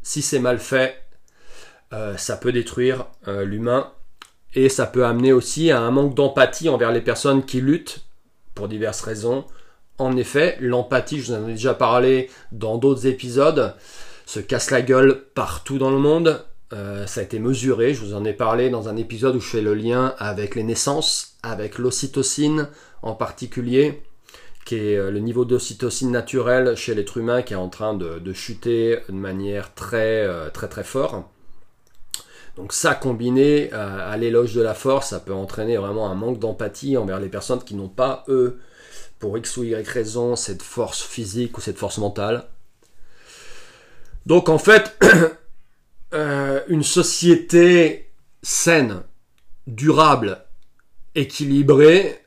Si 0.01 0.21
c'est 0.21 0.39
mal 0.39 0.59
fait, 0.59 0.95
euh, 1.93 2.15
ça 2.17 2.37
peut 2.37 2.51
détruire 2.51 3.05
l'humain 3.25 3.91
et 4.53 4.69
ça 4.69 4.85
peut 4.85 5.05
amener 5.05 5.33
aussi 5.33 5.71
à 5.71 5.81
un 5.81 5.91
manque 5.91 6.15
d'empathie 6.15 6.69
envers 6.69 6.91
les 6.91 7.01
personnes 7.01 7.43
qui 7.43 7.59
luttent 7.59 8.05
pour 8.55 8.69
diverses 8.69 9.01
raisons. 9.01 9.45
En 9.97 10.15
effet, 10.15 10.57
l'empathie, 10.61 11.19
je 11.19 11.33
vous 11.33 11.37
en 11.37 11.47
ai 11.47 11.53
déjà 11.53 11.73
parlé 11.73 12.29
dans 12.51 12.77
d'autres 12.77 13.07
épisodes, 13.07 13.73
se 14.25 14.39
casse 14.39 14.71
la 14.71 14.81
gueule 14.81 15.23
partout 15.33 15.77
dans 15.77 15.91
le 15.91 15.97
monde. 15.97 16.45
ça 16.71 17.19
a 17.19 17.23
été 17.23 17.39
mesuré, 17.39 17.93
je 17.93 18.05
vous 18.05 18.13
en 18.13 18.23
ai 18.23 18.33
parlé 18.33 18.69
dans 18.69 18.87
un 18.87 18.95
épisode 18.95 19.35
où 19.35 19.41
je 19.41 19.49
fais 19.49 19.61
le 19.61 19.73
lien 19.73 20.13
avec 20.17 20.55
les 20.55 20.63
naissances, 20.63 21.35
avec 21.43 21.77
l'ocytocine 21.77 22.69
en 23.01 23.13
particulier 23.13 24.01
qui 24.67 24.75
est 24.75 24.97
euh, 24.97 25.11
le 25.11 25.19
niveau 25.19 25.45
d'ocytocine 25.45 26.11
naturelle 26.11 26.75
chez 26.75 26.93
l'être 26.93 27.15
humain 27.15 27.41
qui 27.41 27.53
est 27.53 27.57
en 27.57 27.69
train 27.69 27.93
de, 27.93 28.33
chuter 28.33 28.99
de 29.07 29.13
manière 29.13 29.73
très 29.73 30.23
euh, 30.23 30.49
très 30.49 30.67
très 30.67 30.83
forte. 30.83 31.15
Donc 32.57 32.73
ça 32.73 32.93
combiné 32.93 33.69
euh, 33.71 34.11
à, 34.11 34.17
l'éloge 34.17 34.53
de 34.53 34.61
la 34.61 34.73
force, 34.73 35.11
ça 35.11 35.21
peut 35.21 35.33
entraîner 35.33 35.77
vraiment 35.77 36.11
un 36.11 36.15
manque 36.15 36.39
d'empathie 36.39 36.97
envers 36.97 37.19
les 37.21 37.29
personnes 37.29 37.63
qui 37.63 37.75
n'ont 37.75 37.87
pas, 37.87 38.25
eux, 38.27 38.59
pour 39.19 39.37
X 39.37 39.55
ou 39.55 39.63
Y 39.63 39.87
raison, 39.87 40.35
cette 40.35 40.63
force 40.63 41.01
physique 41.01 41.57
ou 41.57 41.61
cette 41.61 41.77
force 41.77 41.97
mentale. 41.97 42.43
Donc 44.25 44.49
en 44.49 44.57
fait, 44.57 44.99
une 46.67 46.83
société 46.83 48.09
saine, 48.43 49.03
durable, 49.65 50.43
équilibrée, 51.15 52.26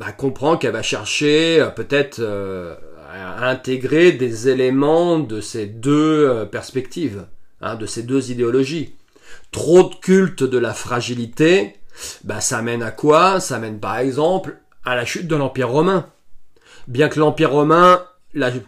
bah, 0.00 0.12
comprend 0.12 0.56
qu'elle 0.56 0.72
va 0.72 0.82
chercher 0.82 1.60
euh, 1.60 1.68
peut-être 1.68 2.20
euh, 2.20 2.74
à 3.12 3.50
intégrer 3.50 4.12
des 4.12 4.48
éléments 4.48 5.18
de 5.18 5.42
ces 5.42 5.66
deux 5.66 6.26
euh, 6.26 6.46
perspectives, 6.46 7.26
hein, 7.60 7.74
de 7.74 7.84
ces 7.84 8.02
deux 8.02 8.30
idéologies. 8.30 8.94
Trop 9.50 9.82
de 9.82 9.94
culte 9.94 10.42
de 10.42 10.56
la 10.56 10.72
fragilité, 10.72 11.74
bah, 12.24 12.40
ça 12.40 12.62
mène 12.62 12.82
à 12.82 12.92
quoi? 12.92 13.40
Ça 13.40 13.58
mène 13.58 13.78
par 13.78 13.98
exemple 13.98 14.56
à 14.86 14.96
la 14.96 15.04
chute 15.04 15.28
de 15.28 15.36
l'Empire 15.36 15.68
romain. 15.68 16.06
Bien 16.88 17.10
que 17.10 17.20
l'Empire 17.20 17.50
romain, 17.50 18.02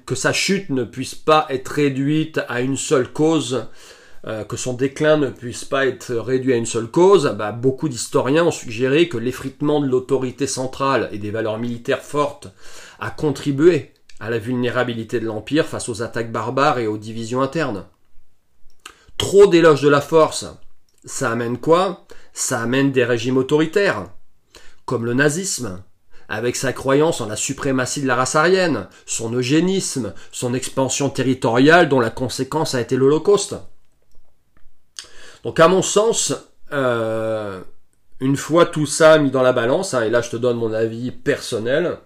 que 0.05 0.14
sa 0.14 0.35
chute 0.35 0.68
ne 0.68 0.85
puisse 0.85 1.14
pas 1.14 1.47
être 1.49 1.68
réduite 1.68 2.42
à 2.47 2.61
une 2.61 2.77
seule 2.77 3.11
cause, 3.11 3.68
euh, 4.27 4.45
que 4.45 4.57
son 4.57 4.75
déclin 4.75 5.17
ne 5.17 5.31
puisse 5.31 5.65
pas 5.65 5.87
être 5.87 6.15
réduit 6.15 6.53
à 6.53 6.57
une 6.57 6.67
seule 6.67 6.87
cause, 6.87 7.35
bah, 7.37 7.51
beaucoup 7.51 7.89
d'historiens 7.89 8.45
ont 8.45 8.53
suggéré 8.53 9.09
que 9.09 9.17
l'effritement 9.19 9.81
de 9.81 9.89
l'autorité 9.89 10.47
centrale 10.47 11.09
et 11.11 11.19
des 11.19 11.33
valeurs 11.33 11.59
militaires 11.59 12.03
fortes 12.03 12.49
a 13.01 13.11
contribué 13.11 13.93
à 14.21 14.31
la 14.31 14.39
vulnérabilité 14.39 15.19
de 15.19 15.27
l'Empire 15.27 15.67
face 15.67 15.89
aux 15.89 16.03
attaques 16.03 16.31
barbares 16.31 16.79
et 16.79 16.87
aux 16.87 16.99
divisions 16.99 17.43
internes. 17.43 17.85
Trop 19.19 19.49
d'éloges 19.49 19.83
de 19.83 19.89
la 19.89 20.01
force, 20.01 20.47
ça 21.05 21.33
amène 21.33 21.59
quoi? 21.59 22.07
Ça 22.33 22.61
amène 22.61 22.93
des 22.93 23.05
régimes 23.05 23.37
autoritaires, 23.39 24.07
comme 24.85 25.05
le 25.05 25.15
nazisme, 25.15 25.83
avec 26.29 26.55
sa 26.55 26.73
croyance 26.73 27.21
en 27.21 27.27
la 27.27 27.37
suprématie 27.37 28.03
de 28.03 28.07
la 28.07 28.15
race 28.15 28.37
aryenne, 28.37 28.87
son 29.05 29.33
eugénisme, 29.33 30.15
son 30.31 30.55
expansion 30.55 31.11
territoriale 31.11 31.89
dont 31.89 32.01
la 32.01 32.11
conséquence 32.11 32.77
a 32.77 32.81
été 32.81 32.97
l'Holocauste. 32.97 33.57
Donc 35.42 35.59
à 35.61 35.68
mon 35.68 35.83
sens, 35.83 36.35
euh, 36.72 37.61
une 38.20 38.37
fois 38.37 38.66
tout 38.66 38.87
ça 38.87 39.18
mis 39.18 39.31
dans 39.31 39.42
la 39.42 39.52
balance, 39.52 39.94
hein, 39.94 40.02
et 40.02 40.11
là 40.11 40.20
je 40.20 40.31
te 40.31 40.37
donne 40.37 40.57
mon 40.57 40.72
avis 40.72 41.11
personnel, 41.11 41.98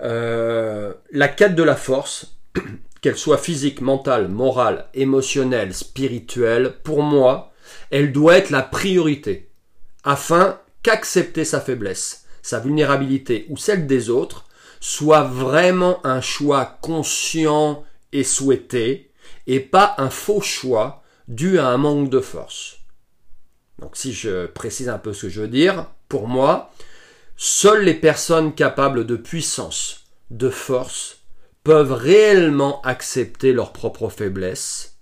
euh, 0.00 0.92
la 1.12 1.28
quête 1.28 1.54
de 1.54 1.62
la 1.62 1.76
force, 1.76 2.36
qu'elle 3.00 3.16
soit 3.16 3.38
physique, 3.38 3.80
mentale, 3.80 4.28
morale, 4.28 4.86
émotionnelle, 4.94 5.72
spirituelle, 5.72 6.74
pour 6.82 7.02
moi, 7.02 7.52
elle 7.90 8.12
doit 8.12 8.36
être 8.36 8.50
la 8.50 8.62
priorité, 8.62 9.50
afin 10.02 10.58
qu'accepter 10.82 11.44
sa 11.44 11.60
faiblesse, 11.60 12.24
sa 12.42 12.58
vulnérabilité 12.58 13.46
ou 13.50 13.56
celle 13.56 13.86
des 13.86 14.10
autres 14.10 14.46
soit 14.80 15.22
vraiment 15.22 16.04
un 16.06 16.20
choix 16.20 16.78
conscient 16.80 17.84
et 18.12 18.24
souhaité, 18.24 19.10
et 19.46 19.60
pas 19.60 19.94
un 19.98 20.10
faux 20.10 20.40
choix 20.40 20.97
dû 21.28 21.58
à 21.58 21.68
un 21.68 21.76
manque 21.76 22.10
de 22.10 22.20
force. 22.20 22.78
Donc 23.78 23.96
si 23.96 24.12
je 24.12 24.46
précise 24.46 24.88
un 24.88 24.98
peu 24.98 25.12
ce 25.12 25.22
que 25.22 25.28
je 25.28 25.42
veux 25.42 25.48
dire, 25.48 25.86
pour 26.08 26.26
moi, 26.26 26.72
seules 27.36 27.84
les 27.84 27.94
personnes 27.94 28.54
capables 28.54 29.06
de 29.06 29.16
puissance, 29.16 30.06
de 30.30 30.50
force, 30.50 31.20
peuvent 31.62 31.92
réellement 31.92 32.80
accepter 32.82 33.52
leur 33.52 33.72
propre 33.72 34.08
faiblesse 34.08 34.98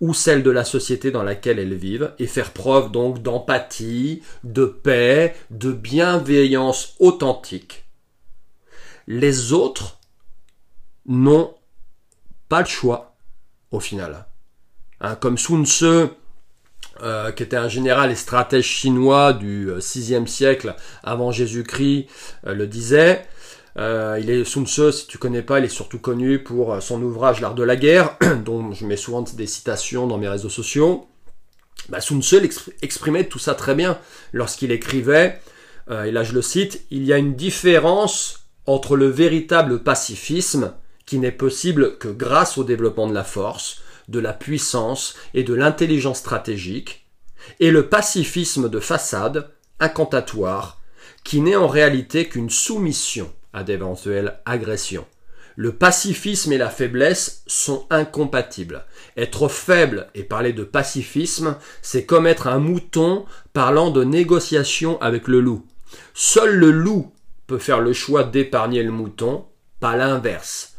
ou 0.00 0.14
celle 0.14 0.42
de 0.42 0.50
la 0.50 0.64
société 0.64 1.10
dans 1.10 1.22
laquelle 1.22 1.58
elles 1.58 1.74
vivent 1.74 2.14
et 2.18 2.26
faire 2.26 2.52
preuve 2.52 2.90
donc 2.90 3.22
d'empathie, 3.22 4.22
de 4.42 4.64
paix, 4.64 5.36
de 5.50 5.72
bienveillance 5.72 6.94
authentique. 6.98 7.84
Les 9.06 9.52
autres 9.52 9.98
n'ont 11.04 11.54
pas 12.48 12.60
le 12.60 12.66
choix 12.66 13.16
au 13.70 13.80
final. 13.80 14.25
Hein, 15.00 15.14
comme 15.16 15.36
Sun 15.38 15.66
Tzu 15.66 16.08
euh, 17.02 17.30
qui 17.30 17.42
était 17.42 17.56
un 17.56 17.68
général 17.68 18.10
et 18.10 18.14
stratège 18.14 18.64
chinois 18.64 19.34
du 19.34 19.68
6e 19.68 20.22
euh, 20.22 20.26
siècle 20.26 20.74
avant 21.02 21.30
Jésus-Christ, 21.30 22.06
euh, 22.46 22.54
le 22.54 22.66
disait. 22.66 23.26
il 23.76 24.30
est 24.30 24.44
Sun 24.44 24.66
Tzu, 24.66 24.92
si 24.92 25.06
tu 25.06 25.18
connais 25.18 25.42
pas, 25.42 25.58
il 25.58 25.66
est 25.66 25.68
surtout 25.68 25.98
connu 25.98 26.42
pour 26.42 26.82
son 26.82 27.02
ouvrage 27.02 27.42
L'art 27.42 27.54
de 27.54 27.62
la 27.62 27.76
guerre, 27.76 28.16
dont 28.46 28.72
je 28.72 28.86
mets 28.86 28.96
souvent 28.96 29.20
des 29.20 29.46
citations 29.46 30.06
dans 30.06 30.16
mes 30.16 30.28
réseaux 30.28 30.48
sociaux. 30.48 31.06
Bah, 31.90 32.00
Sun 32.00 32.22
Tzu 32.22 32.40
exprimait 32.80 33.24
tout 33.24 33.38
ça 33.38 33.54
très 33.54 33.74
bien 33.74 33.98
lorsqu'il 34.32 34.72
écrivait, 34.72 35.38
et 35.90 36.10
là 36.10 36.24
je 36.24 36.32
le 36.32 36.42
cite, 36.42 36.86
il 36.90 37.04
y 37.04 37.12
a 37.12 37.18
une 37.18 37.34
différence 37.34 38.46
entre 38.64 38.96
le 38.96 39.06
véritable 39.06 39.82
pacifisme, 39.82 40.72
qui 41.04 41.18
n'est 41.18 41.30
possible 41.30 41.98
que 41.98 42.08
grâce 42.08 42.58
au 42.58 42.64
développement 42.64 43.06
de 43.06 43.14
la 43.14 43.22
force, 43.22 43.82
de 44.08 44.18
la 44.18 44.32
puissance 44.32 45.16
et 45.34 45.42
de 45.42 45.54
l'intelligence 45.54 46.18
stratégique, 46.18 47.06
et 47.60 47.70
le 47.70 47.88
pacifisme 47.88 48.68
de 48.68 48.80
façade, 48.80 49.50
incantatoire, 49.80 50.80
qui 51.24 51.40
n'est 51.40 51.56
en 51.56 51.68
réalité 51.68 52.28
qu'une 52.28 52.50
soumission 52.50 53.32
à 53.52 53.62
d'éventuelles 53.64 54.38
agressions. 54.44 55.06
Le 55.58 55.72
pacifisme 55.72 56.52
et 56.52 56.58
la 56.58 56.68
faiblesse 56.68 57.42
sont 57.46 57.86
incompatibles. 57.88 58.84
Être 59.16 59.48
faible 59.48 60.08
et 60.14 60.22
parler 60.22 60.52
de 60.52 60.64
pacifisme, 60.64 61.56
c'est 61.80 62.04
comme 62.04 62.26
être 62.26 62.46
un 62.46 62.58
mouton 62.58 63.24
parlant 63.54 63.90
de 63.90 64.04
négociation 64.04 65.00
avec 65.00 65.28
le 65.28 65.40
loup. 65.40 65.64
Seul 66.12 66.56
le 66.56 66.70
loup 66.70 67.10
peut 67.46 67.58
faire 67.58 67.80
le 67.80 67.94
choix 67.94 68.22
d'épargner 68.22 68.82
le 68.82 68.90
mouton, 68.90 69.46
pas 69.80 69.96
l'inverse. 69.96 70.74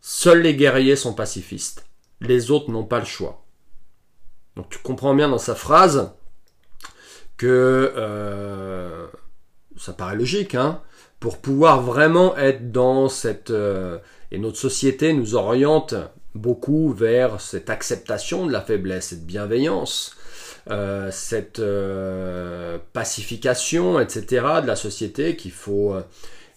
Seuls 0.00 0.42
les 0.42 0.56
guerriers 0.56 0.96
sont 0.96 1.14
pacifistes 1.14 1.86
les 2.22 2.50
autres 2.50 2.70
n'ont 2.70 2.84
pas 2.84 2.98
le 2.98 3.04
choix. 3.04 3.44
Donc 4.56 4.68
tu 4.70 4.78
comprends 4.78 5.14
bien 5.14 5.28
dans 5.28 5.38
sa 5.38 5.54
phrase 5.54 6.12
que 7.36 7.92
euh, 7.96 9.06
ça 9.76 9.92
paraît 9.92 10.16
logique, 10.16 10.54
hein, 10.54 10.80
pour 11.20 11.38
pouvoir 11.38 11.82
vraiment 11.82 12.36
être 12.36 12.70
dans 12.70 13.08
cette... 13.08 13.50
Euh, 13.50 13.98
et 14.30 14.38
notre 14.38 14.56
société 14.56 15.12
nous 15.12 15.34
oriente 15.34 15.94
beaucoup 16.34 16.92
vers 16.92 17.40
cette 17.40 17.68
acceptation 17.68 18.46
de 18.46 18.52
la 18.52 18.62
faiblesse, 18.62 19.08
cette 19.08 19.26
bienveillance, 19.26 20.16
euh, 20.70 21.10
cette 21.10 21.62
pacification, 22.92 24.00
etc. 24.00 24.46
de 24.62 24.66
la 24.66 24.76
société, 24.76 25.36
qu'il 25.36 25.50
faut 25.50 25.94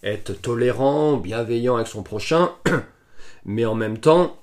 être 0.02 0.32
tolérant, 0.40 1.16
bienveillant 1.16 1.76
avec 1.76 1.88
son 1.88 2.02
prochain, 2.02 2.52
mais 3.44 3.66
en 3.66 3.74
même 3.74 3.98
temps, 3.98 4.38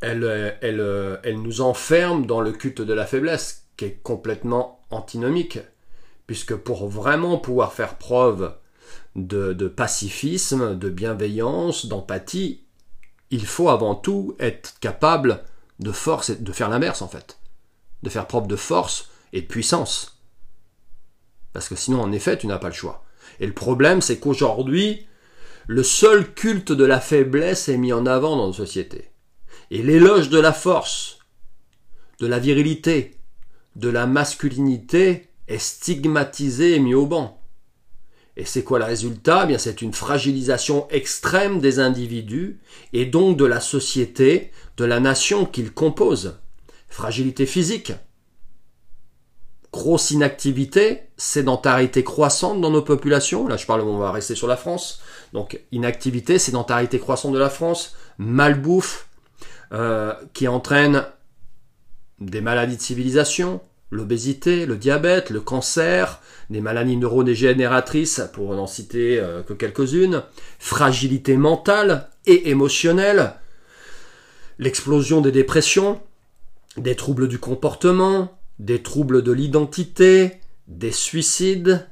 elle, 0.00 0.24
euh, 0.24 0.50
elle, 0.60 0.80
euh, 0.80 1.16
elle 1.22 1.40
nous 1.40 1.60
enferme 1.60 2.26
dans 2.26 2.40
le 2.40 2.52
culte 2.52 2.80
de 2.80 2.92
la 2.92 3.06
faiblesse, 3.06 3.66
qui 3.76 3.84
est 3.86 4.00
complètement 4.02 4.80
antinomique, 4.90 5.58
puisque 6.26 6.54
pour 6.54 6.88
vraiment 6.88 7.38
pouvoir 7.38 7.72
faire 7.72 7.96
preuve 7.96 8.54
de, 9.16 9.68
pacifisme, 9.68 10.78
de 10.78 10.88
bienveillance, 10.88 11.86
d'empathie, 11.86 12.64
il 13.30 13.46
faut 13.46 13.68
avant 13.68 13.94
tout 13.94 14.36
être 14.38 14.78
capable 14.80 15.44
de 15.78 15.92
force 15.92 16.30
et 16.30 16.36
de 16.36 16.52
faire 16.52 16.68
l'inverse 16.68 17.02
en 17.02 17.08
fait, 17.08 17.38
de 18.02 18.10
faire 18.10 18.26
preuve 18.26 18.46
de 18.46 18.56
force 18.56 19.10
et 19.32 19.42
de 19.42 19.46
puissance. 19.46 20.20
Parce 21.52 21.68
que 21.68 21.76
sinon, 21.76 22.00
en 22.00 22.12
effet, 22.12 22.38
tu 22.38 22.46
n'as 22.46 22.58
pas 22.58 22.68
le 22.68 22.74
choix. 22.74 23.04
Et 23.40 23.46
le 23.46 23.52
problème, 23.52 24.00
c'est 24.00 24.18
qu'aujourd'hui, 24.18 25.06
le 25.66 25.82
seul 25.82 26.32
culte 26.32 26.72
de 26.72 26.84
la 26.84 27.00
faiblesse 27.00 27.68
est 27.68 27.76
mis 27.76 27.92
en 27.92 28.06
avant 28.06 28.36
dans 28.36 28.46
nos 28.46 28.52
sociétés. 28.52 29.09
Et 29.70 29.82
l'éloge 29.82 30.30
de 30.30 30.38
la 30.38 30.52
force, 30.52 31.18
de 32.18 32.26
la 32.26 32.38
virilité, 32.38 33.18
de 33.76 33.88
la 33.88 34.06
masculinité 34.06 35.28
est 35.46 35.58
stigmatisé 35.58 36.74
et 36.74 36.80
mis 36.80 36.94
au 36.94 37.06
banc. 37.06 37.40
Et 38.36 38.44
c'est 38.44 38.64
quoi 38.64 38.78
le 38.78 38.84
résultat? 38.84 39.42
Eh 39.44 39.48
Bien, 39.48 39.58
c'est 39.58 39.82
une 39.82 39.92
fragilisation 39.92 40.88
extrême 40.90 41.60
des 41.60 41.78
individus 41.78 42.60
et 42.92 43.04
donc 43.04 43.36
de 43.36 43.44
la 43.44 43.60
société, 43.60 44.50
de 44.76 44.84
la 44.84 44.98
nation 44.98 45.44
qu'ils 45.46 45.72
composent. 45.72 46.38
Fragilité 46.88 47.46
physique, 47.46 47.92
grosse 49.72 50.10
inactivité, 50.10 51.02
sédentarité 51.16 52.02
croissante 52.02 52.60
dans 52.60 52.70
nos 52.70 52.82
populations. 52.82 53.46
Là, 53.46 53.56
je 53.56 53.66
parle, 53.66 53.82
on 53.82 53.98
va 53.98 54.10
rester 54.10 54.34
sur 54.34 54.48
la 54.48 54.56
France. 54.56 55.00
Donc, 55.32 55.60
inactivité, 55.70 56.38
sédentarité 56.38 56.98
croissante 56.98 57.32
de 57.32 57.38
la 57.38 57.50
France, 57.50 57.94
malbouffe, 58.18 59.08
euh, 59.72 60.14
qui 60.34 60.48
entraîne 60.48 61.04
des 62.18 62.40
maladies 62.40 62.76
de 62.76 62.82
civilisation, 62.82 63.60
l'obésité, 63.90 64.66
le 64.66 64.76
diabète, 64.76 65.30
le 65.30 65.40
cancer, 65.40 66.20
des 66.50 66.60
maladies 66.60 66.96
neurodégénératrices, 66.96 68.22
pour 68.32 68.54
n'en 68.54 68.66
citer 68.66 69.18
euh, 69.18 69.42
que 69.42 69.52
quelques-unes, 69.52 70.22
fragilité 70.58 71.36
mentale 71.36 72.08
et 72.26 72.50
émotionnelle, 72.50 73.34
l'explosion 74.58 75.20
des 75.20 75.32
dépressions, 75.32 76.00
des 76.76 76.94
troubles 76.94 77.28
du 77.28 77.38
comportement, 77.38 78.38
des 78.58 78.82
troubles 78.82 79.22
de 79.22 79.32
l'identité, 79.32 80.40
des 80.68 80.92
suicides, 80.92 81.86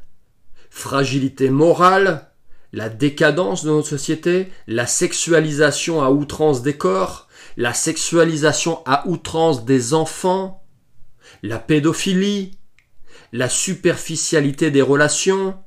fragilité 0.71 1.51
morale, 1.51 2.29
la 2.73 2.89
décadence 2.89 3.65
de 3.65 3.71
notre 3.71 3.89
société, 3.89 4.49
la 4.67 4.87
sexualisation 4.87 6.03
à 6.03 6.11
outrance 6.11 6.63
des 6.63 6.77
corps, 6.77 7.28
la 7.59 7.75
sexualisation 7.75 8.83
à 8.87 9.07
outrance 9.09 9.65
des 9.65 9.93
enfants, 9.93 10.65
la 11.43 11.59
pédophilie, 11.59 12.57
la 13.33 13.49
superficialité 13.49 14.71
des 14.71 14.81
relations, 14.81 15.59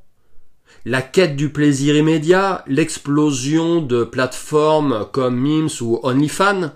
la 0.86 1.02
quête 1.02 1.36
du 1.36 1.50
plaisir 1.50 1.94
immédiat, 1.94 2.64
l'explosion 2.66 3.82
de 3.82 4.04
plateformes 4.04 5.06
comme 5.12 5.38
Mims 5.38 5.82
ou 5.82 6.00
OnlyFans, 6.02 6.72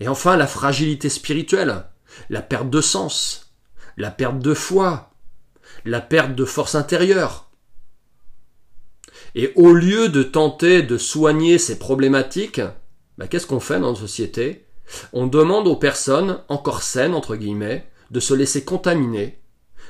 et 0.00 0.08
enfin 0.08 0.38
la 0.38 0.46
fragilité 0.46 1.10
spirituelle, 1.10 1.84
la 2.30 2.40
perte 2.40 2.70
de 2.70 2.80
sens, 2.80 3.52
la 3.98 4.10
perte 4.10 4.38
de 4.38 4.54
foi, 4.54 5.10
la 5.84 6.00
perte 6.00 6.34
de 6.34 6.46
force 6.46 6.74
intérieure. 6.74 7.50
Et 9.34 9.52
au 9.56 9.74
lieu 9.74 10.08
de 10.08 10.22
tenter 10.22 10.80
de 10.80 10.96
soigner 10.96 11.58
ces 11.58 11.78
problématiques, 11.78 12.62
bah, 13.18 13.26
qu'est-ce 13.28 13.46
qu'on 13.46 13.60
fait 13.60 13.80
dans 13.80 13.88
notre 13.88 14.00
société? 14.00 14.64
On 15.12 15.26
demande 15.26 15.66
aux 15.66 15.76
personnes, 15.76 16.40
encore 16.48 16.82
saines, 16.82 17.14
entre 17.14 17.36
guillemets, 17.36 17.86
de 18.10 18.20
se 18.20 18.34
laisser 18.34 18.64
contaminer 18.64 19.38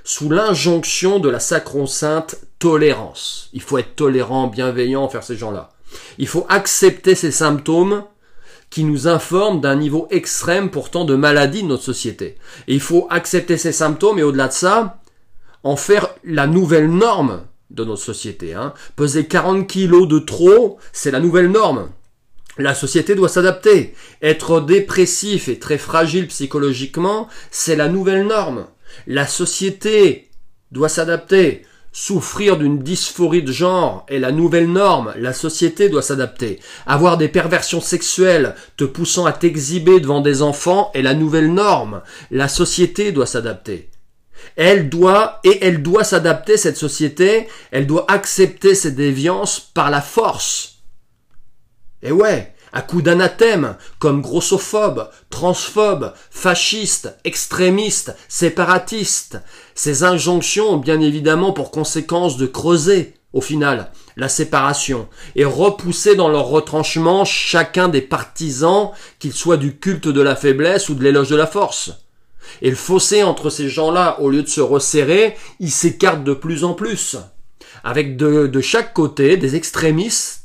sous 0.05 0.29
l'injonction 0.29 1.19
de 1.19 1.31
la 1.31 1.41
sacro-sainte 1.41 2.37
tolérance. 2.59 3.49
Il 3.53 3.63
faut 3.63 3.79
être 3.79 3.97
tolérant, 3.97 4.47
bienveillant 4.47 5.05
envers 5.05 5.25
ces 5.25 5.37
gens-là. 5.37 5.71
Il 6.19 6.29
faut 6.29 6.47
accepter 6.49 7.15
ces 7.15 7.31
symptômes 7.31 8.05
qui 8.71 8.85
nous 8.85 9.09
informent 9.09 9.61
d'un 9.61 9.77
niveau 9.77 10.09
extrême 10.11 10.71
pourtant 10.71 11.05
de 11.05 11.15
maladie 11.15 11.63
de 11.63 11.69
notre 11.69 11.85
société. 11.85 12.37
Et 12.67 12.75
il 12.75 12.81
faut 12.81 13.07
accepter 13.11 13.57
ces 13.57 13.73
symptômes 13.73 14.19
et 14.19 14.23
au-delà 14.23 14.49
de 14.49 14.53
ça, 14.53 14.99
en 15.63 15.77
faire 15.77 16.09
la 16.25 16.47
nouvelle 16.47 16.91
norme 16.91 17.43
de 17.71 17.85
notre 17.85 18.03
société. 18.03 18.53
Hein. 18.53 18.75
Peser 18.97 19.27
40 19.27 19.67
kilos 19.67 20.07
de 20.09 20.19
trop, 20.19 20.79
c'est 20.93 21.11
la 21.11 21.21
nouvelle 21.21 21.51
norme. 21.51 21.89
La 22.57 22.75
société 22.75 23.15
doit 23.15 23.29
s'adapter. 23.29 23.95
Être 24.23 24.61
dépressif 24.61 25.49
et 25.49 25.59
très 25.59 25.79
fragile 25.79 26.29
psychologiquement, 26.29 27.29
c'est 27.51 27.77
la 27.77 27.89
nouvelle 27.89 28.27
norme. 28.27 28.67
La 29.07 29.27
société 29.27 30.31
doit 30.71 30.89
s'adapter. 30.89 31.63
Souffrir 31.93 32.57
d'une 32.57 32.81
dysphorie 32.81 33.43
de 33.43 33.53
genre 33.53 34.05
est 34.09 34.19
la 34.19 34.33
nouvelle 34.33 34.71
norme. 34.71 35.15
La 35.17 35.33
société 35.33 35.89
doit 35.89 36.03
s'adapter. 36.03 36.61
Avoir 36.87 37.19
des 37.19 37.29
perversions 37.29 37.81
sexuelles 37.81 38.55
te 38.77 38.85
poussant 38.85 39.27
à 39.27 39.33
t'exhiber 39.33 40.01
devant 40.01 40.21
des 40.21 40.43
enfants 40.43 40.91
est 40.95 41.03
la 41.03 41.15
nouvelle 41.15 41.53
norme. 41.53 42.03
La 42.31 42.49
société 42.49 43.13
doit 43.13 43.27
s'adapter. 43.27 43.91
Elle 44.57 44.89
doit, 44.89 45.41
et 45.45 45.65
elle 45.65 45.83
doit 45.83 46.05
s'adapter, 46.05 46.57
cette 46.57 46.77
société, 46.77 47.49
elle 47.71 47.87
doit 47.87 48.11
accepter 48.11 48.75
ses 48.75 48.91
déviances 48.93 49.61
par 49.61 49.91
la 49.91 50.01
force. 50.01 50.74
Et 52.05 52.13
ouais, 52.13 52.55
à 52.75 52.83
coup 52.83 53.01
d'anathème, 53.01 53.77
comme 53.99 54.21
grossophobe, 54.21 55.09
transphobe, 55.31 56.13
fasciste, 56.31 57.17
extrémiste, 57.25 58.15
séparatiste. 58.29 59.39
Ces 59.75 60.05
injonctions 60.05 60.73
ont 60.73 60.77
bien 60.77 61.01
évidemment 61.01 61.53
pour 61.53 61.71
conséquence 61.71 62.37
de 62.37 62.47
creuser, 62.47 63.15
au 63.33 63.41
final, 63.41 63.91
la 64.17 64.29
séparation, 64.29 65.09
et 65.35 65.47
repousser 65.47 66.15
dans 66.15 66.29
leur 66.29 66.47
retranchement 66.47 67.25
chacun 67.25 67.89
des 67.89 68.03
partisans, 68.03 68.91
qu'ils 69.19 69.33
soient 69.33 69.57
du 69.57 69.79
culte 69.79 70.09
de 70.09 70.21
la 70.21 70.37
faiblesse 70.37 70.91
ou 70.91 70.95
de 70.95 71.03
l'éloge 71.03 71.31
de 71.31 71.37
la 71.37 71.47
force. 71.47 71.93
Et 72.61 72.69
le 72.69 72.77
fossé 72.77 73.23
entre 73.23 73.49
ces 73.49 73.71
gens-là, 73.71 74.21
au 74.21 74.29
lieu 74.29 74.43
de 74.43 74.49
se 74.49 74.61
resserrer, 74.61 75.37
il 75.59 75.71
s'écarte 75.71 76.23
de 76.23 76.35
plus 76.35 76.65
en 76.65 76.75
plus, 76.75 77.17
avec 77.83 78.19
de, 78.19 78.47
de 78.47 78.61
chaque 78.61 78.93
côté 78.93 79.39
des 79.39 79.57
extrémistes 79.57 80.44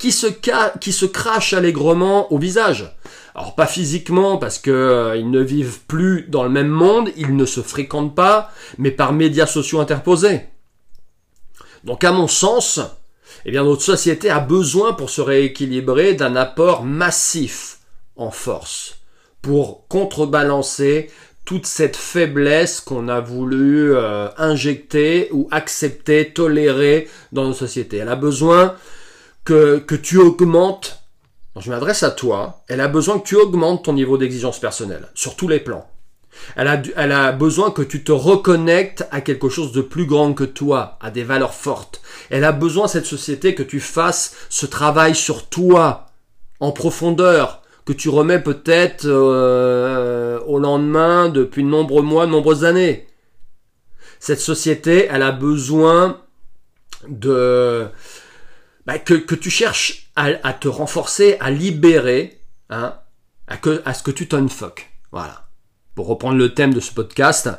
qui 0.00 0.12
se, 0.12 0.26
qui 0.26 1.12
crachent 1.12 1.52
allègrement 1.52 2.32
au 2.32 2.38
visage, 2.38 2.96
Alors 3.34 3.54
pas 3.54 3.66
physiquement 3.66 4.38
parce 4.38 4.58
que 4.58 4.70
euh, 4.70 5.16
ils 5.16 5.30
ne 5.30 5.40
vivent 5.40 5.80
plus 5.86 6.24
dans 6.28 6.42
le 6.42 6.48
même 6.48 6.68
monde, 6.68 7.10
ils 7.16 7.36
ne 7.36 7.44
se 7.44 7.60
fréquentent 7.60 8.14
pas, 8.14 8.50
mais 8.78 8.90
par 8.90 9.12
médias 9.12 9.46
sociaux 9.46 9.78
interposés. 9.78 10.40
Donc 11.84 12.02
à 12.02 12.12
mon 12.12 12.28
sens, 12.28 12.80
eh 13.44 13.50
bien 13.50 13.62
notre 13.62 13.82
société 13.82 14.30
a 14.30 14.40
besoin 14.40 14.94
pour 14.94 15.10
se 15.10 15.20
rééquilibrer 15.20 16.14
d'un 16.14 16.34
apport 16.34 16.82
massif 16.82 17.80
en 18.16 18.30
force 18.30 18.96
pour 19.42 19.86
contrebalancer 19.88 21.10
toute 21.44 21.66
cette 21.66 21.96
faiblesse 21.96 22.80
qu'on 22.80 23.08
a 23.08 23.20
voulu 23.20 23.94
euh, 23.94 24.28
injecter 24.38 25.28
ou 25.32 25.46
accepter, 25.50 26.32
tolérer 26.32 27.08
dans 27.32 27.44
nos 27.44 27.52
sociétés. 27.52 27.98
Elle 27.98 28.08
a 28.08 28.16
besoin 28.16 28.76
que, 29.44 29.84
tu 29.96 30.18
augmentes 30.18 31.00
je 31.58 31.70
m'adresse 31.70 32.02
à 32.02 32.10
toi, 32.10 32.62
elle 32.68 32.80
a 32.80 32.88
besoin 32.88 33.18
que 33.18 33.26
tu 33.26 33.36
augmentes 33.36 33.84
ton 33.84 33.92
niveau 33.92 34.16
d'exigence 34.16 34.60
personnelle, 34.60 35.08
sur 35.14 35.36
tous 35.36 35.48
les 35.48 35.60
plans. 35.60 35.90
Elle 36.56 36.68
a, 36.68 36.80
elle 36.96 37.12
a 37.12 37.32
besoin 37.32 37.70
que 37.70 37.82
tu 37.82 38.04
te 38.04 38.12
reconnectes 38.12 39.06
à 39.10 39.20
quelque 39.20 39.48
chose 39.48 39.72
de 39.72 39.82
plus 39.82 40.06
grand 40.06 40.32
que 40.32 40.44
toi, 40.44 40.96
à 41.00 41.10
des 41.10 41.24
valeurs 41.24 41.54
fortes. 41.54 42.00
Elle 42.30 42.44
a 42.44 42.52
besoin, 42.52 42.86
cette 42.86 43.04
société, 43.04 43.54
que 43.54 43.64
tu 43.64 43.80
fasses 43.80 44.36
ce 44.48 44.64
travail 44.64 45.14
sur 45.14 45.48
toi, 45.48 46.06
en 46.60 46.72
profondeur, 46.72 47.62
que 47.84 47.92
tu 47.92 48.08
remets 48.08 48.40
peut-être 48.40 49.04
euh, 49.06 50.38
au 50.46 50.58
lendemain 50.58 51.28
depuis 51.28 51.64
de 51.64 51.68
nombreux 51.68 52.02
mois, 52.02 52.26
de 52.26 52.30
nombreuses 52.30 52.64
années. 52.64 53.08
Cette 54.20 54.40
société, 54.40 55.08
elle 55.10 55.22
a 55.22 55.32
besoin 55.32 56.20
de 57.08 57.88
bah, 58.86 58.98
que, 58.98 59.14
que 59.14 59.34
tu 59.34 59.50
cherches 59.50 60.10
à, 60.16 60.52
te 60.52 60.68
renforcer, 60.68 61.36
à 61.40 61.50
libérer, 61.50 62.40
hein, 62.68 62.94
à, 63.46 63.56
que, 63.56 63.82
à 63.84 63.94
ce 63.94 64.02
que 64.02 64.10
tu 64.10 64.28
t'unfuck. 64.28 64.90
Voilà. 65.12 65.48
Pour 65.94 66.06
reprendre 66.06 66.36
le 66.36 66.54
thème 66.54 66.74
de 66.74 66.80
ce 66.80 66.92
podcast, 66.92 67.50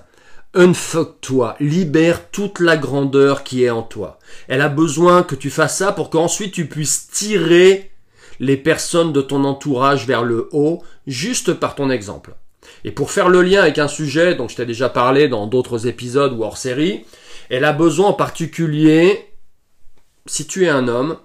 unfuck-toi, 0.53 1.55
libère 1.59 2.29
toute 2.29 2.59
la 2.59 2.77
grandeur 2.77 3.43
qui 3.43 3.63
est 3.63 3.69
en 3.69 3.83
toi. 3.83 4.19
Elle 4.47 4.61
a 4.61 4.69
besoin 4.69 5.23
que 5.23 5.35
tu 5.35 5.49
fasses 5.49 5.77
ça 5.77 5.91
pour 5.91 6.09
qu'ensuite 6.09 6.53
tu 6.53 6.67
puisses 6.67 7.07
tirer 7.07 7.91
les 8.39 8.57
personnes 8.57 9.13
de 9.13 9.21
ton 9.21 9.43
entourage 9.43 10.07
vers 10.07 10.23
le 10.23 10.49
haut 10.51 10.83
juste 11.07 11.53
par 11.53 11.75
ton 11.75 11.89
exemple. 11.89 12.33
Et 12.83 12.91
pour 12.91 13.11
faire 13.11 13.29
le 13.29 13.41
lien 13.41 13.61
avec 13.61 13.77
un 13.77 13.87
sujet 13.87 14.35
dont 14.35 14.47
je 14.47 14.55
t'ai 14.55 14.65
déjà 14.65 14.89
parlé 14.89 15.27
dans 15.27 15.47
d'autres 15.47 15.87
épisodes 15.87 16.33
ou 16.33 16.43
hors 16.43 16.57
série, 16.57 17.05
elle 17.49 17.65
a 17.65 17.73
besoin 17.73 18.07
en 18.07 18.13
particulier, 18.13 19.30
si 20.25 20.47
tu 20.47 20.65
es 20.65 20.69
un 20.69 20.87
homme, 20.87 21.17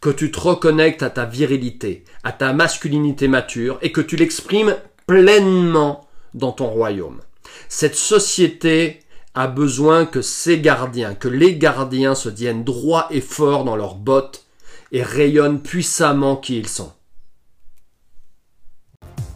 que 0.00 0.10
tu 0.10 0.30
te 0.30 0.40
reconnectes 0.40 1.02
à 1.02 1.10
ta 1.10 1.24
virilité, 1.24 2.04
à 2.24 2.32
ta 2.32 2.52
masculinité 2.52 3.28
mature 3.28 3.78
et 3.80 3.92
que 3.92 4.00
tu 4.00 4.16
l'exprimes 4.16 4.76
pleinement 5.06 6.08
dans 6.34 6.52
ton 6.52 6.66
royaume. 6.66 7.20
Cette 7.68 7.94
société 7.94 9.00
a 9.34 9.46
besoin 9.46 10.06
que 10.06 10.22
ses 10.22 10.60
gardiens, 10.60 11.14
que 11.14 11.28
les 11.28 11.56
gardiens 11.56 12.14
se 12.14 12.28
tiennent 12.28 12.64
droits 12.64 13.08
et 13.10 13.20
forts 13.20 13.64
dans 13.64 13.76
leurs 13.76 13.96
bottes 13.96 14.44
et 14.92 15.02
rayonnent 15.02 15.60
puissamment 15.60 16.36
qui 16.36 16.58
ils 16.58 16.68
sont. 16.68 16.92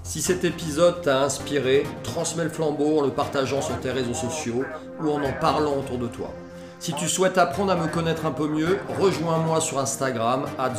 Si 0.05 0.23
cet 0.23 0.45
épisode 0.45 1.03
t'a 1.03 1.23
inspiré, 1.23 1.85
transmets 2.03 2.45
le 2.45 2.51
flambeau 2.51 3.01
en 3.01 3.05
le 3.05 3.11
partageant 3.11 3.61
sur 3.61 3.79
tes 3.81 3.91
réseaux 3.91 4.15
sociaux 4.15 4.65
ou 5.03 5.11
en 5.11 5.23
en 5.23 5.33
parlant 5.33 5.79
autour 5.79 5.99
de 5.99 6.07
toi. 6.07 6.33
Si 6.81 6.95
tu 6.95 7.09
souhaites 7.09 7.39
apprendre 7.39 7.73
à 7.73 7.77
me 7.77 7.89
connaître 7.89 8.25
un 8.25 8.31
peu 8.31 8.47
mieux, 8.47 8.79
rejoins-moi 9.01 9.61
sur 9.61 9.81
Instagram, 9.81 10.47
at 10.59 10.75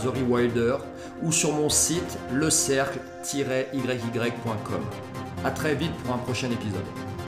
ou 1.21 1.33
sur 1.33 1.51
mon 1.51 1.67
site 1.69 2.17
lecercle-yy.com. 2.33 4.81
A 5.43 5.51
très 5.51 5.75
vite 5.75 5.91
pour 6.03 6.15
un 6.15 6.19
prochain 6.19 6.49
épisode. 6.51 6.85